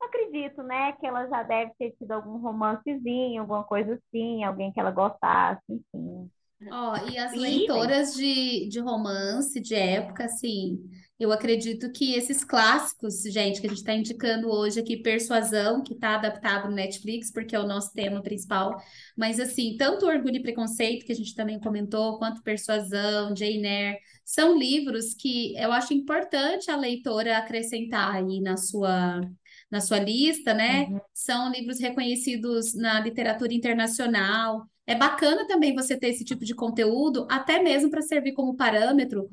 [0.00, 0.92] Acredito, né?
[0.94, 5.62] Que ela já deve ter tido algum romancezinho, alguma coisa assim, alguém que ela gostasse,
[5.68, 6.30] enfim.
[6.70, 10.78] Ó, e as E, leitoras de, de romance, de época, assim,
[11.18, 15.94] eu acredito que esses clássicos, gente, que a gente está indicando hoje aqui, Persuasão, que
[15.94, 18.76] está adaptado no Netflix, porque é o nosso tema principal,
[19.16, 23.98] mas assim, tanto Orgulho e Preconceito, que a gente também comentou, quanto Persuasão, Jane Eyre,
[24.24, 29.22] são livros que eu acho importante a leitora acrescentar aí na sua,
[29.70, 30.84] na sua lista, né?
[30.84, 31.00] Uhum.
[31.12, 34.66] São livros reconhecidos na literatura internacional.
[34.86, 39.28] É bacana também você ter esse tipo de conteúdo, até mesmo para servir como parâmetro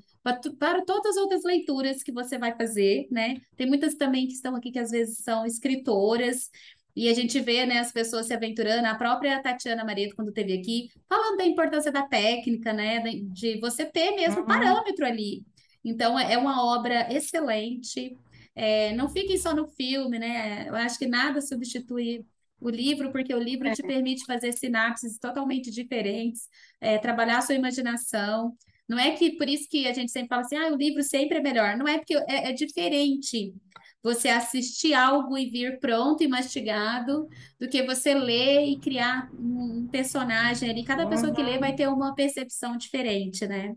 [0.58, 3.38] para, todas as outras leituras que você vai fazer, né?
[3.56, 6.50] Tem muitas também que estão aqui que às vezes são escritoras,
[6.96, 10.54] e a gente vê, né, as pessoas se aventurando, a própria Tatiana Mareto, quando esteve
[10.54, 13.00] aqui, falando da importância da técnica, né?
[13.00, 14.48] De de você ter mesmo Uhum.
[14.48, 15.44] parâmetro ali.
[15.84, 18.18] Então, é uma obra excelente.
[18.56, 20.68] É, não fiquem só no filme, né?
[20.68, 22.26] Eu acho que nada substitui
[22.60, 23.88] o livro, porque o livro te é.
[23.88, 26.48] permite fazer sinapses totalmente diferentes,
[26.80, 28.56] é, trabalhar a sua imaginação.
[28.88, 31.40] Não é que por isso que a gente sempre fala assim, ah, o livro sempre
[31.40, 31.76] é melhor.
[31.78, 33.54] Não é porque é, é diferente
[34.02, 37.28] você assistir algo e vir pronto e mastigado
[37.60, 40.84] do que você ler e criar um personagem ali.
[40.84, 43.76] Cada pessoa que lê vai ter uma percepção diferente, né?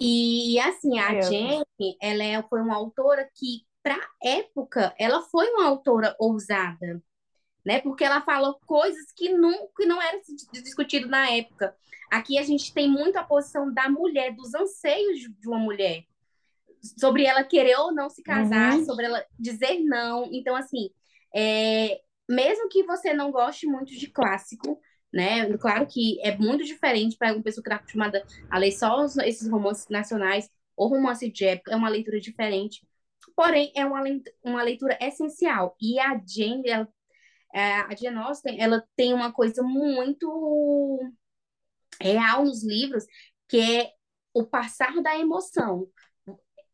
[0.00, 1.20] E assim, a.
[1.20, 1.64] Jane,
[2.00, 7.02] ela é, foi uma autora que, para época, ela foi uma autora ousada,
[7.64, 7.80] né?
[7.80, 10.20] Porque ela falou coisas que não, que não eram
[10.52, 11.74] discutido na época.
[12.10, 16.04] Aqui a gente tem muito a posição da mulher, dos anseios de uma mulher
[16.98, 18.84] sobre ela querer ou não se casar, uhum.
[18.84, 20.28] sobre ela dizer não.
[20.30, 20.90] Então, assim,
[21.34, 21.98] é,
[22.28, 24.78] mesmo que você não goste muito de clássico,
[25.10, 25.50] né?
[25.56, 29.48] Claro que é muito diferente para uma pessoa que está acostumada a ler só esses
[29.48, 32.86] romances nacionais ou romance de época, é uma leitura diferente.
[33.34, 34.02] Porém, é uma,
[34.44, 35.76] uma leitura essencial.
[35.80, 36.88] E a Jane, ela,
[37.54, 41.00] é, a Jane Austen, ela tem uma coisa muito
[42.00, 43.04] real nos livros,
[43.48, 43.92] que é
[44.34, 45.88] o passar da emoção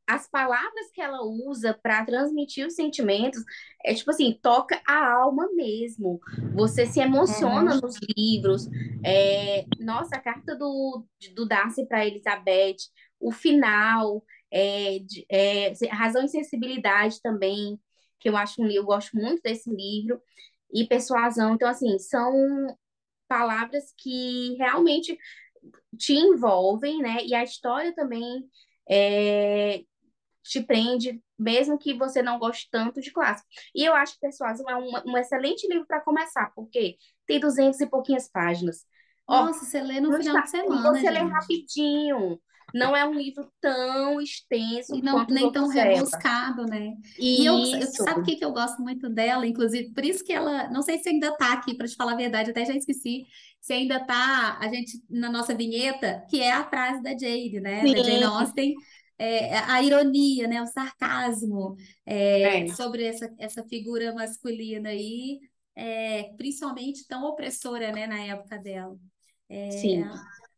[0.07, 3.43] as palavras que ela usa para transmitir os sentimentos
[3.83, 6.21] é tipo assim, toca a alma mesmo.
[6.55, 7.81] Você se emociona uhum.
[7.81, 8.69] nos livros.
[9.05, 12.77] É, nossa, a carta do, do Darcy para Elizabeth,
[13.19, 14.23] o final,
[14.55, 17.79] é, é, Razão e Sensibilidade também,
[18.21, 20.23] que eu acho um eu gosto muito desse livro,
[20.73, 21.55] e Persuasão.
[21.55, 22.33] Então, assim, são
[23.29, 25.19] palavras que realmente
[25.99, 27.19] te envolvem, né?
[27.25, 28.45] E a história também
[28.88, 29.83] é,
[30.43, 33.49] te prende, mesmo que você não goste tanto de clássico.
[33.75, 37.81] E eu acho que Persuasão é um, um excelente livro para começar, porque tem duzentos
[37.81, 38.85] e pouquinhas páginas.
[39.27, 40.93] Nossa, Ó, você lê no final de semana.
[40.93, 41.12] Você gente.
[41.12, 42.40] lê rapidinho.
[42.72, 46.94] Não é um livro tão extenso e não, nem tão rebuscado, né?
[47.18, 49.46] E eu, eu, sabe o que, que eu gosto muito dela?
[49.46, 52.16] Inclusive, por isso que ela, não sei se ainda está aqui, para te falar a
[52.16, 53.27] verdade, até já esqueci,
[53.61, 57.83] se ainda está a gente na nossa vinheta, que é a frase da Jade, né?
[57.83, 57.94] Sim.
[57.94, 58.74] Da Jane Austen,
[59.18, 62.74] é, a ironia, né, o sarcasmo é, é.
[62.74, 65.38] sobre essa, essa figura masculina aí,
[65.74, 68.96] é, principalmente tão opressora, né, na época dela.
[69.48, 70.05] É, Sim.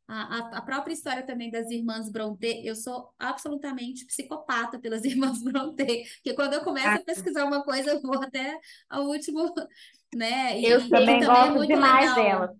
[0.09, 6.05] A, a, própria história também das irmãs Brontë, eu sou absolutamente psicopata pelas irmãs Brontë,
[6.17, 7.05] porque quando eu começo a ah.
[7.05, 8.57] pesquisar uma coisa, eu vou até
[8.89, 9.53] ao último,
[10.15, 10.61] né?
[10.61, 12.41] E, eu também, também gosto demais legal.
[12.41, 12.57] dela.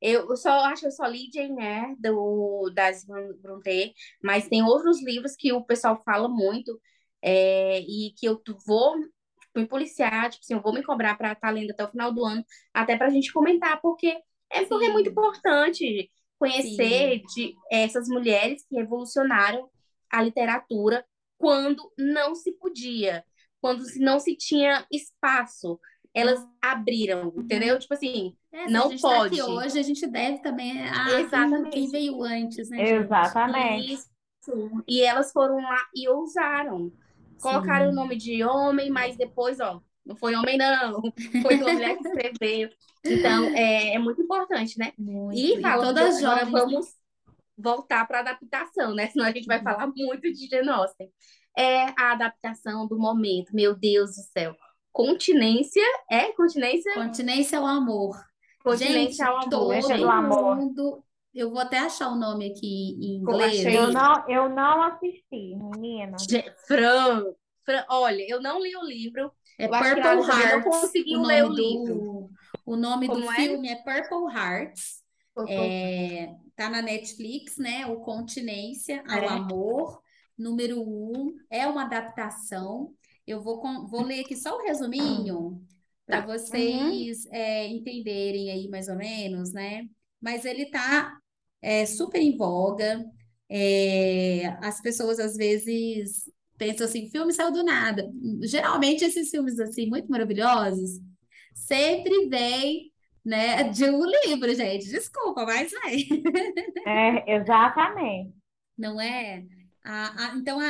[0.00, 5.00] Eu só acho que eu só li Jane Eyre do, das Brontë, mas tem outros
[5.04, 6.80] livros que o pessoal fala muito
[7.22, 8.96] é, e que eu vou
[9.54, 12.12] me policiar, tipo assim, eu vou me cobrar para estar tá lendo até o final
[12.12, 14.16] do ano, até para a gente comentar, porque
[14.50, 19.70] é, porque é muito importante conhecer de essas mulheres que revolucionaram
[20.10, 21.04] a literatura
[21.38, 23.22] quando não se podia,
[23.60, 25.78] quando não se tinha espaço
[26.12, 27.78] elas abriram, entendeu?
[27.78, 29.38] Tipo assim, é, não a gente pode.
[29.38, 31.70] Tá hoje a gente deve também a Exatamente.
[31.70, 32.78] quem veio antes, né?
[32.78, 33.04] Gente?
[33.04, 33.92] Exatamente.
[33.92, 34.10] Isso.
[34.88, 36.92] E elas foram lá e ousaram.
[37.40, 37.92] Colocaram Sim.
[37.92, 41.02] o nome de homem, mas depois, ó, não foi homem, não.
[41.42, 42.70] Foi uma mulher que escreveu.
[43.04, 44.92] Então, é, é muito importante, né?
[44.98, 45.38] Muito.
[45.38, 46.86] E falando todas de, agora, vamos
[47.56, 49.08] voltar para a adaptação, né?
[49.08, 49.64] Senão a gente vai uhum.
[49.64, 51.10] falar muito de Jane Austen.
[51.56, 54.56] É a adaptação do momento, meu Deus do céu
[54.92, 56.92] Continência é continência?
[56.94, 58.16] Continência ao amor.
[58.62, 59.80] Continência ao amor.
[59.80, 60.56] Todo amor.
[60.56, 61.04] mundo.
[61.32, 63.64] Eu vou até achar o nome aqui em inglês.
[63.64, 66.16] Eu não, eu não assisti, menina.
[66.66, 67.24] Fran,
[67.64, 69.32] Fran, olha, eu não li o livro.
[69.60, 70.52] É eu Purple Hearts.
[70.52, 72.30] Não consegui o ler o livro.
[72.64, 73.34] o nome Como do é?
[73.34, 75.02] filme é Purple Hearts.
[75.34, 75.54] Purple.
[75.54, 77.86] É, tá na Netflix, né?
[77.86, 79.28] O Continência ao é.
[79.28, 80.00] Amor,
[80.36, 81.36] número um.
[81.50, 82.94] É uma adaptação.
[83.26, 85.62] Eu vou, vou ler aqui só o resuminho
[86.06, 86.26] para tá.
[86.26, 87.30] vocês uhum.
[87.32, 89.86] é, entenderem aí mais ou menos, né?
[90.18, 91.18] Mas ele tá
[91.60, 93.04] é, super em voga.
[93.46, 96.24] É, as pessoas às vezes
[96.60, 98.06] pensam assim, filme saiu do nada.
[98.42, 101.00] Geralmente esses filmes assim muito maravilhosos
[101.54, 102.92] sempre vem
[103.24, 104.90] né, de um livro, gente.
[104.90, 105.96] Desculpa, mas vai.
[106.86, 108.34] É, exatamente.
[108.76, 109.46] Não é?
[109.82, 110.68] A, a, então, a,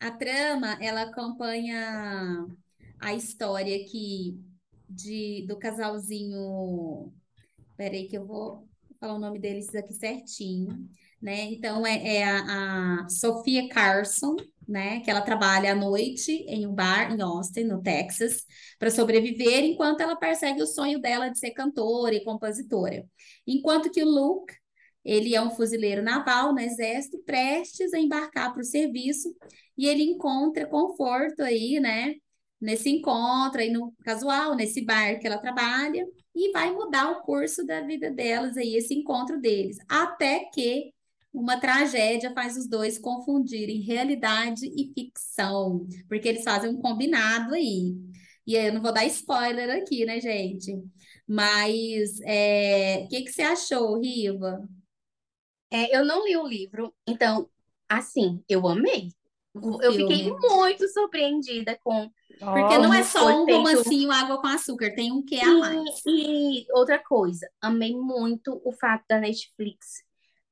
[0.00, 2.46] a, a trama, ela acompanha
[2.98, 4.40] a história aqui
[4.88, 7.12] de, do casalzinho.
[7.76, 8.66] Peraí, que eu vou
[8.98, 10.88] falar o nome deles aqui certinho.
[11.20, 11.44] Né?
[11.52, 14.36] Então, é, é a, a Sofia Carson,
[14.68, 15.00] né?
[15.00, 18.44] Que ela trabalha à noite em um bar em Austin, no Texas,
[18.78, 23.04] para sobreviver, enquanto ela persegue o sonho dela de ser cantora e compositora.
[23.46, 24.54] Enquanto que o Luke
[25.04, 29.34] Ele é um fuzileiro naval no exército, prestes a embarcar para o serviço,
[29.78, 32.14] e ele encontra conforto aí, né?
[32.60, 37.64] Nesse encontro aí no casual, nesse bar que ela trabalha, e vai mudar o curso
[37.64, 39.78] da vida delas aí, esse encontro deles.
[39.88, 40.92] Até que
[41.36, 47.94] uma tragédia faz os dois confundirem realidade e ficção, porque eles fazem um combinado aí.
[48.46, 50.82] E eu não vou dar spoiler aqui, né, gente?
[51.28, 54.66] Mas é, o que, que você achou, Riva?
[55.70, 57.50] É, eu não li o livro, então,
[57.88, 59.08] assim, eu amei.
[59.54, 60.38] O Eu fiquei filme.
[60.40, 62.10] muito surpreendida com.
[62.38, 66.02] Porque não é só um romancinho água com açúcar, tem um que a mais.
[66.06, 70.05] E outra coisa, amei muito o fato da Netflix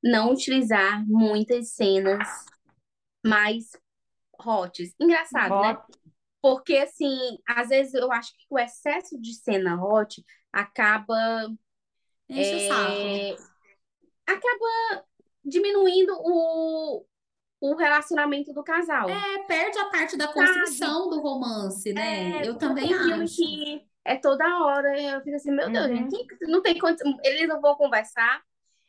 [0.05, 2.45] não utilizar muitas cenas
[3.25, 3.71] mais
[4.39, 4.93] hots.
[4.99, 5.73] Engraçado, né?
[5.73, 5.87] Bota-
[6.41, 11.49] Porque, assim, às vezes eu acho que o excesso de cena hot acaba,
[12.29, 13.35] Enche é,
[14.27, 15.05] acaba
[15.43, 17.03] diminuindo o,
[17.61, 19.09] o relacionamento do casal.
[19.09, 22.41] É, perde a parte da construção do romance, né?
[22.43, 23.35] É, Eu também tem filme acho.
[23.37, 26.09] que é toda hora, eu fico assim, meu Deus, Uhum.
[26.09, 28.43] gente, não tem condição, eles não vão conversar,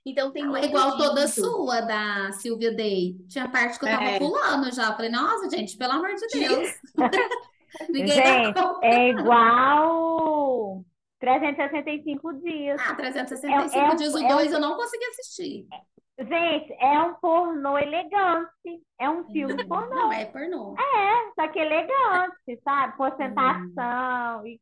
[0.07, 3.17] então tem Não, é muito igual toda sua da Silvia Day.
[3.29, 4.19] Tinha parte que eu tava É.
[4.19, 4.93] pulando já.
[4.95, 6.69] Falei, nossa, gente, pelo amor de Deus.
[7.91, 10.83] Ninguém Gente, é igual
[11.21, 12.81] 365 dias.
[12.81, 15.67] Ah, 365 É- é- dias, o é 2 um- eu não consegui assistir.
[16.19, 18.83] Gente, é um pornô elegante.
[18.99, 19.95] É um filme pornô.
[19.95, 20.75] Não, é pornô.
[21.35, 22.95] Só que elegante, sabe?
[23.03, 24.47] Ostentação.
[24.47, 24.59] E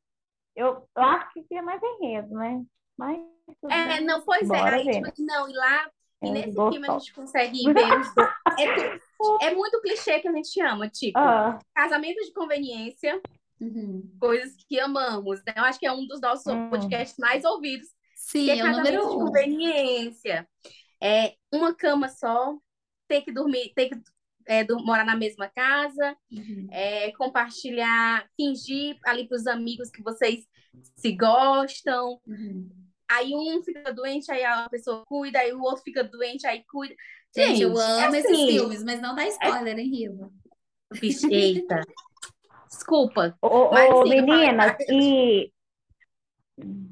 [0.57, 2.63] eu, eu acho que tinha mais enredo, né?
[2.99, 3.21] Mas
[3.71, 5.03] É, não, pois é, Bora aí, ver.
[5.03, 5.91] tipo, não, e lá,
[6.23, 6.71] e É nesse gostoso.
[6.73, 8.31] filme a gente consegue ver os dois.
[8.59, 13.21] É, é muito clichê que a gente ama, tipo, Ah, casamento de conveniência,
[13.61, 14.03] Uhum.
[14.19, 15.53] coisas que amamos, né?
[15.57, 16.69] Eu acho que é um dos nossos Hum.
[16.71, 20.49] podcasts mais ouvidos, Sim, que é é casamento de conveniência.
[21.03, 22.57] É uma cama só,
[23.09, 24.01] ter que dormir, ter que
[24.47, 26.69] é, dur- morar na mesma casa, Uhum.
[26.71, 30.47] é, compartilhar, fingir ali para os amigos que vocês
[30.97, 32.21] se gostam.
[32.27, 32.84] Uhum.
[33.11, 36.95] Aí um fica doente, aí a pessoa cuida, aí o outro fica doente, aí cuida.
[37.37, 38.47] Gente, eu Gente, amo é esses assim.
[38.47, 40.31] filmes, mas não dá spoiler, hein, Riva?
[40.93, 41.83] Vixe, eita.
[42.69, 43.37] Desculpa.
[43.43, 45.53] ô, Mas, ô, assim, eu meninas, e,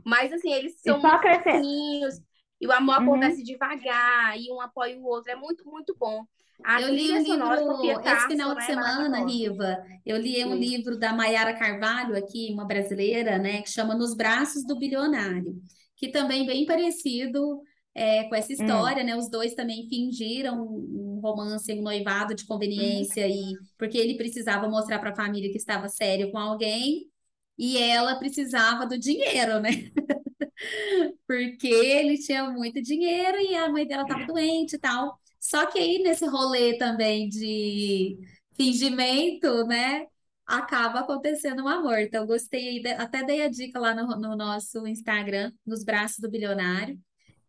[0.05, 2.20] Mas assim, eles são fofinhos,
[2.61, 3.14] e o amor Uhum.
[3.14, 5.31] acontece devagar, e um apoia o outro.
[5.31, 6.25] É muito, muito bom.
[6.64, 9.18] A Eu li um livro esse final de né, semana.
[9.25, 9.85] Riva.
[10.07, 10.61] Eu li um Sim.
[10.61, 15.61] livro da Maiara Carvalho aqui, uma brasileira, né, que chama Nos Braços do Bilionário,
[16.03, 17.62] que também bem parecido
[17.95, 19.15] é, com essa história, né?
[19.15, 24.99] Os dois também fingiram um romance, um noivado de conveniência e porque ele precisava mostrar
[24.99, 27.07] para a família que estava sério com alguém
[27.57, 29.71] e ela precisava do dinheiro, né?
[31.25, 35.17] Porque ele tinha muito dinheiro e a mãe dela estava doente e tal.
[35.38, 38.19] Só que aí nesse rolê também de
[38.57, 40.07] fingimento, né?
[40.46, 41.98] Acaba acontecendo um amor.
[41.98, 46.98] Então, gostei até dei a dica lá no, no nosso Instagram, nos braços do bilionário.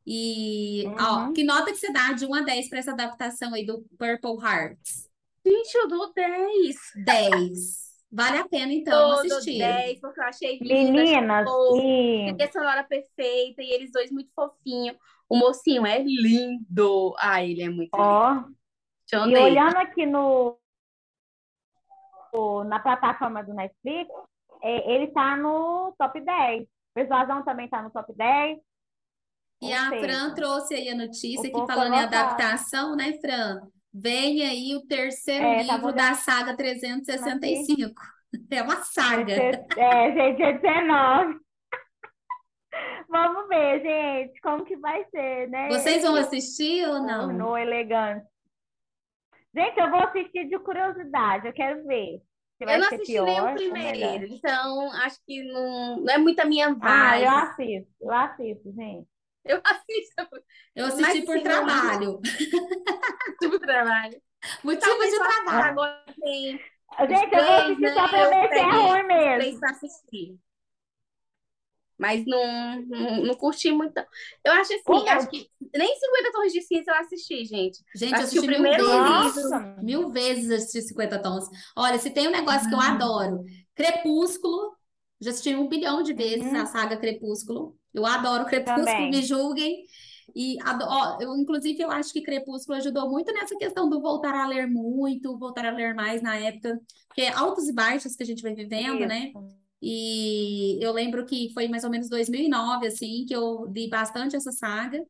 [0.06, 1.34] E, ó, Uhum.
[1.34, 4.44] que nota que você dá de 1 a 10 para essa adaptação aí do Purple
[4.46, 5.10] Hearts?
[5.46, 6.76] Gente, eu dou 10.
[7.06, 7.84] 10.
[8.12, 9.58] Vale a pena, então, dou assistir.
[9.58, 14.96] 10, porque eu achei linda, Meninas, e Trilha sonora perfeita, e eles dois muito fofinhos.
[15.28, 17.16] O mocinho é lindo.
[17.18, 18.08] Ah, ele é muito lindo.
[18.08, 18.44] ó,
[19.28, 20.58] e olhando aqui no-
[22.66, 24.10] na plataforma do Netflix,
[24.62, 26.66] é, ele tá no top 10.
[26.94, 28.60] Persuasão também tá no top 10.
[29.62, 33.14] E Ou a seja, Fran trouxe aí a notícia que falando em tá adaptação, né,
[33.22, 33.62] Fran?
[33.94, 35.96] Vem aí o terceiro É, tá livro votado.
[36.10, 37.94] da saga 365.
[38.50, 39.32] É uma saga.
[39.78, 41.40] É, gente, é 19.
[43.08, 45.68] Vamos ver, gente, como que vai ser, né?
[45.70, 47.28] Vocês vão Esse assistir ou não?
[47.28, 48.26] pornô elegante.
[49.56, 52.22] Gente, eu vou assistir de curiosidade, eu quero ver.
[52.58, 56.14] Se vai Eu não ser assisti pior nem o primeiro, então acho que não, não
[56.14, 57.36] é muito a minha Ah, eu vibe.
[57.38, 59.08] assisto, eu assisto, gente.
[59.46, 60.30] Eu assisto
[60.76, 62.20] Eu assisti Mas, por assim, trabalho.
[63.42, 64.22] muito trabalho.
[64.64, 65.64] Motivo Talvez de trabalho.
[65.70, 66.60] agora tem
[67.10, 67.94] Gente, eu vou assistir né?
[67.94, 69.60] só pra ver se é ruim mesmo.
[69.60, 70.40] pra assistir.
[71.98, 73.94] Mas não, não, não curti muito.
[73.96, 74.06] não.
[74.44, 77.80] Eu acho assim, Ô, acho que nem 50 Tons de Cinza eu assisti, gente.
[77.96, 79.36] Gente, eu Assisti o assisti mil primeiro vezes.
[79.36, 79.50] livro.
[79.50, 81.46] Nossa, Mil vezes eu assisti 50 tons.
[81.78, 83.44] Olha, se tem um negócio que eu adoro,
[83.76, 84.76] Crepúsculo.
[85.22, 86.62] Já assisti um bilhão de vezes Uhum.
[86.62, 87.78] a saga Crepúsculo.
[87.94, 89.10] Eu adoro Crepúsculo, Também.
[89.12, 89.84] me julguem.
[90.36, 94.48] E, ó, eu, inclusive, eu acho que Crepúsculo ajudou muito nessa questão do voltar a
[94.48, 98.26] ler muito, voltar a ler mais na época, porque é altos e baixos que a
[98.26, 99.32] gente vai vivendo, né?
[99.84, 104.52] E eu lembro que foi mais ou menos 2009, assim, que eu li bastante essa
[104.52, 105.06] saga.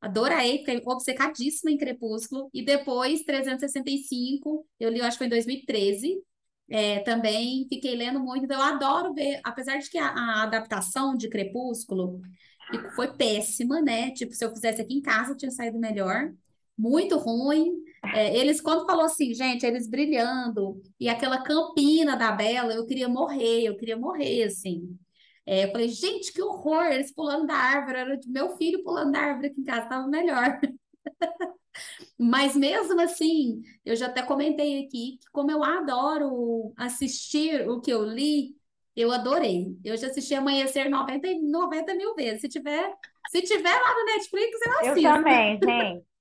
[0.00, 2.50] Adorei, fiquei obcecadíssima em Crepúsculo.
[2.54, 6.16] E depois, 365, eu li, eu acho que foi em 2013.
[6.68, 11.14] É, também fiquei lendo muito, então eu adoro ver, apesar de que a, a adaptação
[11.16, 12.22] de Crepúsculo
[12.94, 14.10] foi péssima, né?
[14.12, 16.32] Tipo, se eu fizesse aqui em casa, tinha saído melhor.
[16.76, 17.82] Muito ruim.
[18.04, 23.08] É, eles, quando falou assim, gente, eles brilhando, e aquela campina da Bela, eu queria
[23.08, 24.98] morrer, eu queria morrer, assim.
[25.46, 26.84] É, eu falei, gente, que horror!
[26.86, 30.60] Eles pulando da árvore, era meu filho pulando da árvore aqui em casa, estava melhor.
[32.18, 37.90] Mas mesmo assim, eu já até comentei aqui que como eu adoro assistir o que
[37.92, 38.54] eu li,
[38.94, 39.74] eu adorei.
[39.84, 42.42] Eu já assisti Amanhecer 90, 90 mil vezes.
[42.42, 42.94] Se tiver,
[43.30, 45.08] se tiver lá no Netflix, eu assisto.
[45.08, 46.11] Eu também, gente.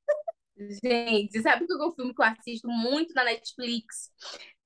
[0.84, 4.12] Gente, sabe que é um filme que eu assisto muito na Netflix?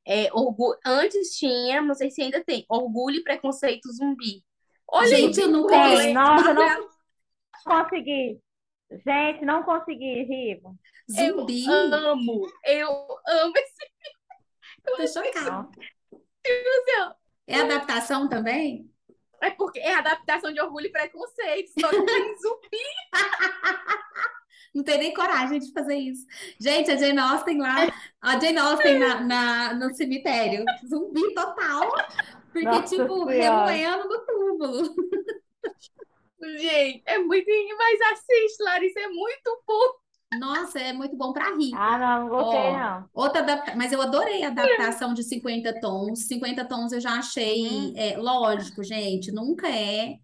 [0.05, 0.75] É, orgu...
[0.85, 4.43] Antes tinha, não sei se ainda tem, Orgulho e Preconceito Zumbi.
[4.87, 6.13] Olha Gente, eu nunca vi.
[6.13, 6.89] Nossa, não
[7.63, 8.39] consegui.
[8.91, 10.77] Gente, não consegui, Rivo.
[11.11, 11.65] Zumbi.
[11.65, 12.89] Eu amo, eu
[13.27, 14.25] amo esse filme.
[14.83, 15.69] Tô chocada.
[17.47, 18.89] É adaptação também?
[19.41, 22.77] É porque é adaptação de Orgulho e Preconceito, só que tem zumbi.
[24.75, 26.25] Não tem nem coragem de fazer isso.
[26.59, 27.87] Gente, a Jane Austen lá,
[28.21, 31.91] a Jane Austen na, na no cemitério, zumbi total,
[32.51, 34.95] porque, Nossa tipo, remoendo no túmulo.
[36.57, 37.47] Gente, é muito.
[37.77, 40.05] Mas assiste, Larissa, é muito bom.
[40.39, 41.71] Nossa, é muito bom para rir.
[41.73, 43.09] Ah, não, não gostei, não.
[43.13, 43.75] Outra adapta...
[43.75, 46.27] Mas eu adorei a adaptação de 50 tons.
[46.27, 47.67] 50 tons eu já achei.
[47.67, 47.93] Hum.
[47.95, 50.15] É, lógico, gente, nunca é,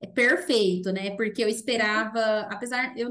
[0.00, 1.10] é perfeito, né?
[1.16, 2.96] Porque eu esperava, apesar.
[2.96, 3.10] Eu,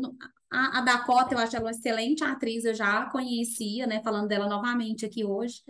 [0.51, 4.01] a, a Dakota, eu acho ela uma excelente atriz, eu já conhecia, né?
[4.03, 5.61] Falando dela novamente aqui hoje.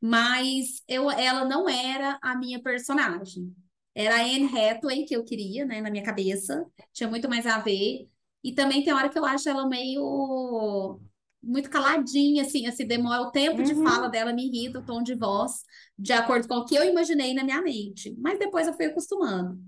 [0.00, 3.54] Mas eu, ela não era a minha personagem.
[3.94, 6.64] Era a Anne Hathaway que eu queria, né, na minha cabeça.
[6.92, 8.08] Tinha muito mais a ver.
[8.42, 10.98] E também tem hora que eu acho ela meio
[11.42, 13.64] muito caladinha, assim, assim, demora o tempo uhum.
[13.64, 15.64] de fala dela me irrita, o tom de voz,
[15.98, 18.14] de acordo com o que eu imaginei na minha mente.
[18.18, 19.58] Mas depois eu fui acostumando.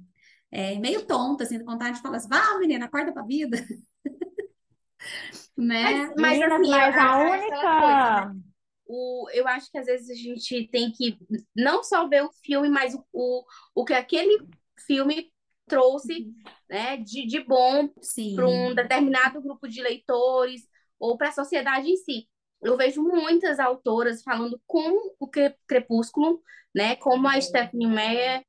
[0.50, 3.58] É, meio tonta, assim, de vontade de falar assim, vá, menina, acorda pra vida.
[5.56, 5.92] né?
[5.92, 7.80] Mas, mas, assim, mas a única...
[7.80, 8.40] Coisa, né?
[8.86, 11.18] o, eu acho que às vezes a gente tem que
[11.54, 13.44] não só ver o filme, mas o, o,
[13.74, 14.46] o que aquele
[14.86, 15.32] filme
[15.66, 16.34] trouxe uhum.
[16.68, 17.88] né, de, de bom
[18.34, 20.62] para um determinado grupo de leitores
[20.98, 22.28] ou para a sociedade em si.
[22.62, 25.28] Eu vejo muitas autoras falando com o
[25.66, 26.42] Crepúsculo,
[26.74, 28.44] né, como a Stephanie Meyer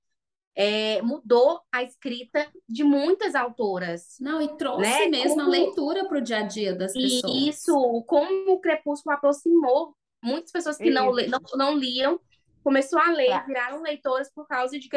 [0.55, 4.15] é, mudou a escrita de muitas autoras.
[4.19, 5.07] Não, e trouxe né?
[5.07, 5.41] mesmo como...
[5.41, 7.33] a leitura para o dia a dia das pessoas.
[7.33, 12.19] E isso, como o Crepúsculo aproximou muitas pessoas que não, não, não liam,
[12.63, 13.41] começou a ler, tá.
[13.41, 14.89] viraram leitoras por causa de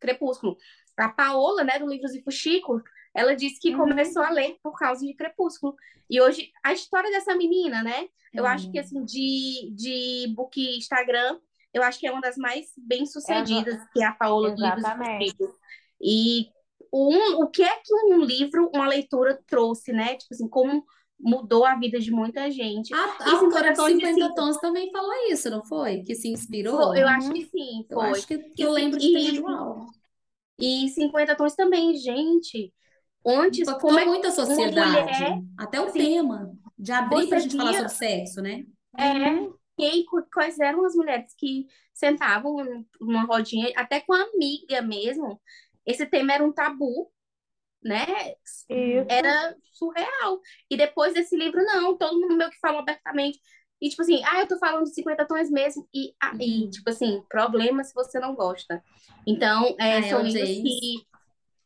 [0.00, 0.56] Crepúsculo.
[0.96, 2.82] A Paola, né, do Livros e Fuxico,
[3.14, 3.88] ela disse que uhum.
[3.88, 5.76] começou a ler por causa de Crepúsculo.
[6.08, 8.08] E hoje, a história dessa menina, né?
[8.32, 8.50] Eu uhum.
[8.50, 11.38] acho que, assim, de, de book Instagram,
[11.76, 13.86] eu acho que é uma das mais bem-sucedidas, uhum.
[13.92, 15.56] que é a Paola do Livros
[16.00, 16.48] e
[16.92, 20.14] um, o que é que um livro, uma leitura trouxe, né?
[20.16, 20.82] Tipo assim, como
[21.20, 22.94] mudou a vida de muita gente.
[22.94, 26.02] A, a autora de 50 Tons também falou isso, não foi?
[26.02, 26.94] Que se inspirou?
[26.94, 28.06] Eu acho que sim, foi.
[28.06, 29.42] Eu acho que, que eu lembro de ter.
[30.58, 32.72] E 50 tons também, gente.
[33.26, 35.02] Antes, Impactou como é muito a sociedade.
[35.02, 38.64] Mulher, até o assim, tema de abrir para a gente falar sobre sexo, né?
[38.96, 39.55] É.
[39.78, 42.56] E quais eram as mulheres que sentavam
[43.00, 45.40] numa rodinha, até com a amiga mesmo.
[45.84, 47.10] Esse tema era um tabu,
[47.82, 48.34] né?
[48.44, 49.06] Isso.
[49.08, 50.40] Era surreal.
[50.70, 53.38] E depois desse livro, não, todo mundo meio que falou abertamente.
[53.80, 55.86] E, tipo assim, ah, eu tô falando de 50 tons mesmo.
[55.94, 56.70] E aí, uhum.
[56.70, 58.82] tipo assim, problema se você não gosta.
[59.26, 61.06] Então, é, ah, são livros que,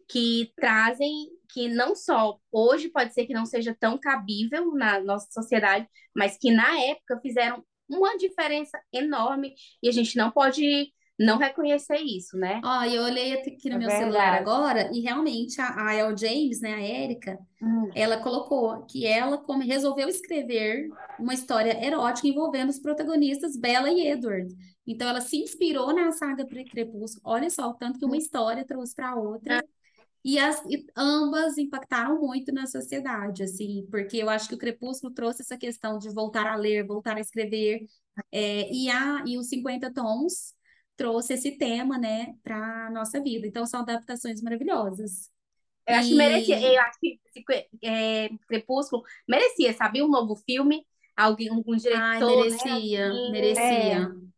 [0.08, 5.28] que trazem, que não só hoje pode ser que não seja tão cabível na nossa
[5.30, 11.36] sociedade, mas que na época fizeram uma diferença enorme e a gente não pode não
[11.36, 12.62] reconhecer isso, né?
[12.64, 13.98] Ó, eu olhei aqui no é meu verdade.
[13.98, 17.90] celular agora e realmente a, a El James, né, a Érica, hum.
[17.94, 20.88] ela colocou que ela como, resolveu escrever
[21.18, 24.48] uma história erótica envolvendo os protagonistas Bella e Edward.
[24.86, 27.20] Então ela se inspirou na saga Crepúsculo.
[27.22, 28.18] Olha só, tanto que uma hum.
[28.18, 29.58] história trouxe para outra.
[29.58, 29.79] É.
[30.24, 35.12] E, as, e ambas impactaram muito na sociedade, assim, porque eu acho que o Crepúsculo
[35.14, 37.86] trouxe essa questão de voltar a ler, voltar a escrever,
[38.30, 40.54] é, e, a, e os 50 tons
[40.96, 43.46] trouxe esse tema, né, para a nossa vida.
[43.46, 45.30] Então, são adaptações maravilhosas.
[45.86, 47.20] Eu acho que merecia, eu acho que
[47.82, 53.30] é, Crepúsculo merecia, sabe, um novo filme, alguém, um, diretor, Ai, merecia, né?
[53.30, 53.62] merecia.
[53.62, 54.30] É.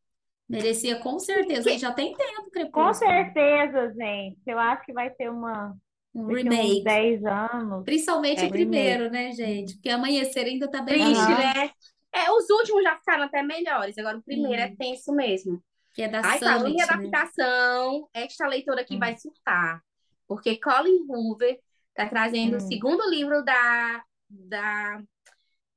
[0.49, 1.71] Merecia, com certeza.
[1.71, 2.87] E já tem tempo, Crepúsculo.
[2.87, 4.39] Com certeza, gente.
[4.47, 5.75] Eu acho que vai ter uma
[6.15, 6.85] Um daqui uns remake.
[6.85, 7.85] 10 anos.
[7.85, 9.75] Principalmente É, o primeiro, né, gente?
[9.75, 11.71] Porque Amanhecer ainda tá bem Triste, ruim, né?
[12.15, 13.97] É, os últimos já ficaram até melhores.
[13.97, 14.77] Agora o primeiro é Sim.
[14.77, 15.63] tenso mesmo.
[15.95, 17.19] que é da falando em Summit, né?
[17.19, 18.99] adaptação, esta leitora aqui Hum.
[18.99, 19.83] vai surtar.
[20.27, 21.59] Porque Colin Hoover
[21.95, 22.61] tá trazendo o Hum.
[22.61, 25.03] segundo livro da, da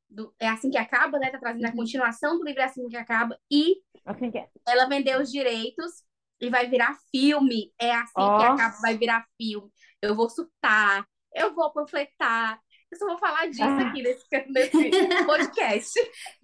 [0.10, 1.30] do- é assim que acaba, né?
[1.32, 1.76] Tá trazendo a Uhum.
[1.78, 3.76] continuação do livro É assim que acaba e
[4.06, 4.48] Assim que é.
[4.68, 5.92] ela vendeu os direitos
[6.40, 7.72] e vai virar filme.
[7.80, 9.70] É assim que acaba, vai virar filme.
[10.02, 12.60] Eu vou surtar, eu vou panfletar.
[12.92, 13.90] Eu só vou falar disso Ah.
[13.90, 14.72] aqui nesse, nesse
[15.26, 15.92] podcast.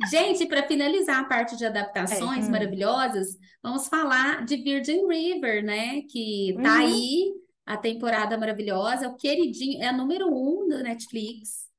[0.10, 2.52] Gente, para finalizar a parte de adaptações Hum.
[2.52, 6.02] maravilhosas, vamos falar de Virgin River, né?
[6.10, 6.86] Que tá Uhum.
[6.86, 7.34] aí
[7.66, 11.70] a temporada maravilhosa, o queridinho, é a número um do Netflix,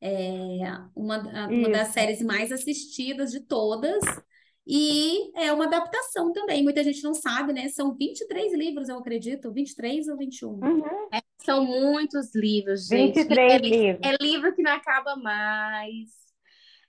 [0.00, 0.60] é
[0.94, 1.18] uma,
[1.48, 4.02] uma das séries mais assistidas de todas,
[4.66, 6.62] e é uma adaptação também.
[6.62, 7.68] Muita gente não sabe, né?
[7.68, 10.50] São 23 livros, eu acredito, 23 ou 21.
[10.50, 10.82] Uhum.
[11.44, 13.14] São muitos livros, gente.
[13.14, 14.00] 23 É, li- livros.
[14.08, 16.10] é livro que não acaba mais.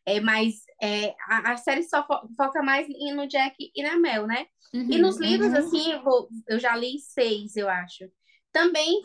[0.05, 0.55] É mais.
[0.82, 4.45] É, a, a série só fo- foca mais no Jack e na Mel, né?
[4.74, 5.21] E nos Uhum.
[5.24, 5.57] livros, uhum.
[5.57, 8.05] assim, eu, vou- eu já li seis, eu acho.
[8.51, 9.01] Também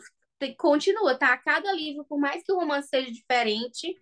[0.57, 1.35] continua, tá?
[1.37, 3.95] Cada livro, por mais que o romance seja diferente, é,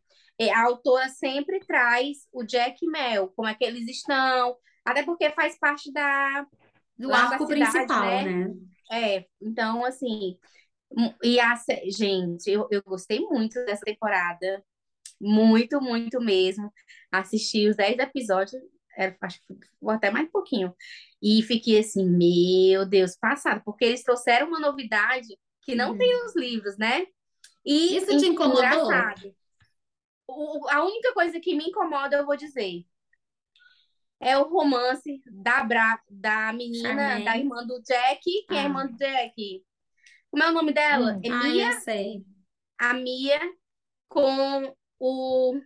[0.51, 5.29] a autora sempre traz o Jack e Mel, como é que eles estão, até porque
[5.31, 6.45] faz parte da,
[6.97, 8.23] Do arco cidade, principal, né?
[8.23, 8.53] né?
[8.91, 10.37] É, então, assim,
[11.23, 11.55] e a,
[11.89, 14.63] gente, eu, eu gostei muito dessa temporada,
[15.21, 16.73] muito, muito mesmo.
[17.11, 18.61] Assisti os 10 episódios,
[18.97, 19.55] era, acho que
[19.89, 20.75] até mais um pouquinho,
[21.21, 25.27] e fiquei assim, meu Deus, passado, porque eles trouxeram uma novidade
[25.63, 25.97] que não Uhum.
[25.97, 27.05] tem nos livros, né?
[27.65, 28.91] E Isso te incomodou?
[28.91, 29.35] engraçado.
[30.27, 32.85] O- a única coisa que me incomoda, eu vou dizer,
[34.19, 37.25] é o romance da, Bra, da menina, Charmaine.
[37.25, 38.65] da irmã do Jack, que é a Ah.
[38.65, 39.63] irmã do Jack.
[40.31, 41.13] Como é o nome dela?
[41.17, 41.21] Hum.
[41.23, 42.25] É Ah, Mia, eu sei.
[42.79, 43.39] a Mia
[44.09, 45.61] com o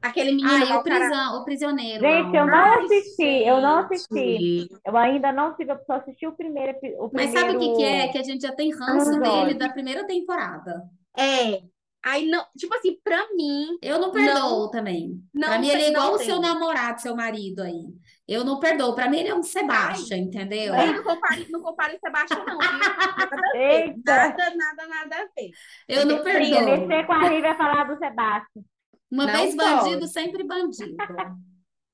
[0.00, 4.68] aquele menino Ah, o, prisão, o prisioneiro Gente, eu não assisti, eu não assisti.
[4.84, 7.82] Eu ainda não tive, eu só assisti o primeiro, o Mas sabe o que que
[7.82, 7.86] é?
[7.88, 10.88] primeiro Que a gente já tem ranço dele da primeira temporada.
[11.16, 11.62] É.
[12.04, 15.20] Aí não, tipo assim, pra mim, Eu não perdoo também.
[15.34, 17.82] não Pra mim ele é não igual o seu namorado, seu marido aí.
[18.28, 18.94] Eu não perdoo.
[18.94, 20.72] Pra mim ele é um Sebastian, entendeu?
[20.74, 22.68] Ei, não compare, não compare o Sebastião, não, viu?
[22.78, 23.58] Nada a ver.
[23.88, 24.14] Eita!
[24.28, 25.50] Nada, nada, nada a ver.
[25.88, 26.64] Eu não Sim, Se perdoo.
[26.86, 28.64] mexer com a Rívia vai falar do Sebastião.
[29.10, 29.68] Uma Não vez pode.
[29.74, 30.96] bandido, sempre bandido.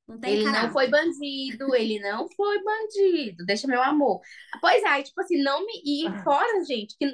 [0.09, 4.21] Não tem Ele não foi bandido, ele não foi bandido, deixa meu amor.
[4.61, 5.73] Pois é, aí, tipo assim, não me.
[5.85, 6.23] E Ah.
[6.25, 7.07] fora, gente, que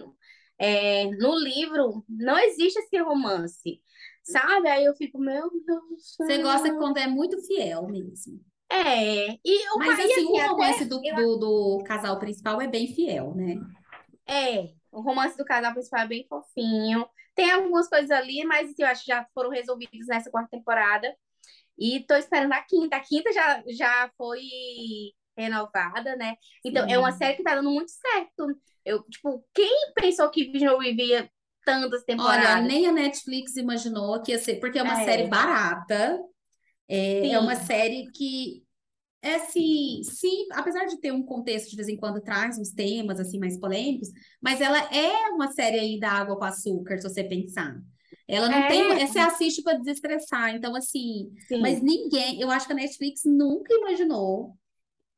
[0.58, 3.80] é, no livro não existe esse romance,
[4.22, 4.68] sabe?
[4.68, 6.16] Aí eu fico, meu Deus.
[6.16, 8.40] Você gosta quando é muito fiel mesmo.
[8.70, 12.66] É, e o Mas pai, assim, o até romance do, do, do casal principal é
[12.66, 13.56] bem fiel, né?
[14.26, 17.08] É, o romance do casal principal é bem fofinho.
[17.34, 21.14] Tem algumas coisas ali, mas assim, eu acho que já foram resolvidas nessa quarta temporada.
[21.78, 22.96] E tô esperando a quinta.
[22.96, 24.40] A quinta já, já foi
[25.42, 26.34] renovada, né?
[26.64, 27.16] Então, é uma Sim.
[27.16, 28.58] série que tá dando muito certo.
[28.84, 31.30] Eu, tipo, quem pensou que Vision vivia
[31.64, 32.64] tantas Olha, temporadas?
[32.66, 35.04] nem a Netflix imaginou que ia ser, porque é uma É.
[35.04, 36.18] série barata,
[36.88, 37.66] é, é uma Sim.
[37.66, 38.64] série que
[39.22, 43.20] é assim, sim, apesar de ter um contexto de vez em quando traz uns temas
[43.20, 44.10] assim mais polêmicos,
[44.42, 47.76] mas ela é uma série aí da água com açúcar, se você pensar.
[48.28, 48.68] Ela não É.
[48.68, 51.58] tem, você assiste para desestressar, então assim, Sim.
[51.60, 54.56] mas ninguém, eu acho que a Netflix nunca imaginou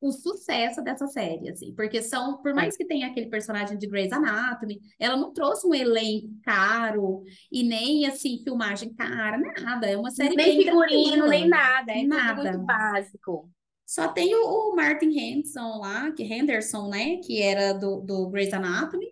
[0.01, 4.13] o sucesso dessa série, assim, porque são, por mais que tenha aquele personagem de Grey's
[4.13, 7.23] Anatomy, ela não trouxe um elenco caro
[7.53, 11.93] e nem, assim, filmagem cara, nada, é uma série Nem bem figurino, nem nada.
[11.93, 12.43] É Nada.
[12.43, 13.51] muito básico.
[13.87, 18.55] Só tem o, o Martin Henderson lá, que Henderson, né, que era do, do Grey's
[18.55, 19.07] Anatomy,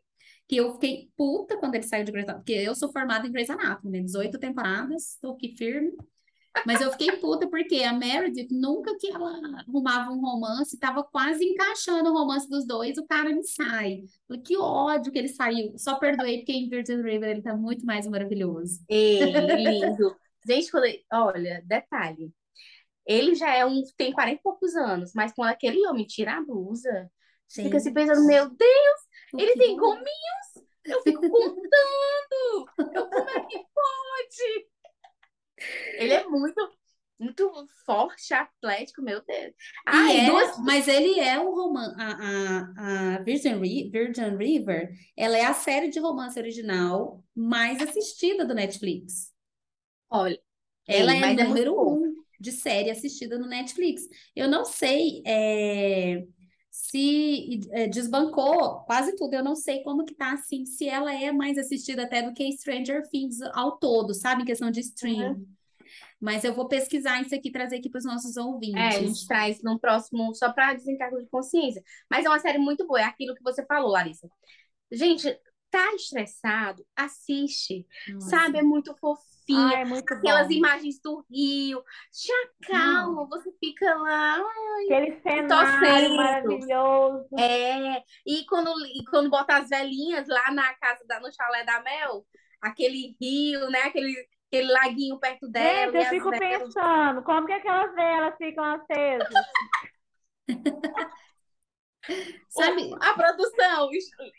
[0.49, 3.33] que eu fiquei puta quando ele saiu de Grey's Anatomy, porque eu sou formada em
[3.33, 5.93] Grey's Anatomy, né, 18 temporadas, estou aqui firme,
[6.67, 11.45] mas eu fiquei puta porque a Meredith, nunca que ela arrumava um romance, estava quase
[11.45, 14.05] encaixando o romance dos dois, o cara me sai.
[14.27, 15.77] Falei, que ódio que ele saiu.
[15.79, 18.81] Só perdoei porque em Virgin River ele tá muito mais maravilhoso.
[18.89, 20.17] Ei, lindo.
[20.47, 22.33] Gente, ele- olha, detalhe.
[23.07, 26.45] Ele já é um, tem 40 e poucos anos, mas quando aquele homem tira a
[26.45, 27.11] blusa,
[27.47, 29.01] você fica se Gente, pensando, meu Deus,
[29.33, 30.69] o ele que tem gominhos!
[30.85, 32.69] Eu fico contando!
[32.95, 34.69] Eu, como é que pode?
[35.97, 36.79] Ele é muito,
[37.19, 39.55] muito forte, atlético, meu Deus.
[39.87, 40.59] Ai, é, duas.
[40.65, 41.95] mas ele é um romance.
[41.99, 47.81] A, a, a Virgin, Ri- Virgin River, ela é a série de romance original mais
[47.83, 49.33] assistida do Netflix.
[50.11, 50.39] Olha,
[50.87, 52.03] Ela é é número fofo.
[52.03, 54.03] um de série assistida no Netflix.
[54.35, 56.25] Eu não sei é,
[56.81, 59.35] se é, desbancou quase tudo.
[59.35, 62.53] Eu não sei como que tá assim, se ela é mais assistida até do que
[62.53, 64.43] Stranger Things ao todo, sabe?
[64.43, 65.33] Em questão de stream.
[65.33, 65.47] Uhum.
[66.21, 68.81] Mas eu vou pesquisar isso aqui, trazer aqui para os nossos ouvintes.
[68.81, 71.83] É, a gente traz no próximo, só para desencargo de consciência.
[72.09, 74.31] Mas é uma série muito boa, é aquilo que você falou, Larissa.
[74.91, 75.37] Gente,
[75.71, 77.87] tá estressado, assiste.
[78.09, 78.31] Nossa.
[78.31, 78.59] Sabe?
[78.59, 79.69] É muito fofinho.
[79.69, 80.55] Ai, é muito Aquelas bom.
[80.55, 81.83] imagens do rio.
[82.13, 83.29] Já calma, hum.
[83.29, 84.37] você fica lá.
[84.37, 87.29] Ai, Aquele cenário maravilhoso.
[87.39, 88.03] É.
[88.27, 92.25] E quando, e quando bota as velhinhas lá na casa, da, no chalé da Mel,
[92.61, 93.83] aquele rio, né?
[93.83, 94.15] Aquele,
[94.49, 95.93] aquele laguinho perto dela.
[95.93, 96.63] Gente, eu fico velas...
[96.63, 99.29] pensando, como que aquelas velas ficam acesas?
[102.49, 102.91] Sabe?
[103.01, 103.89] A produção.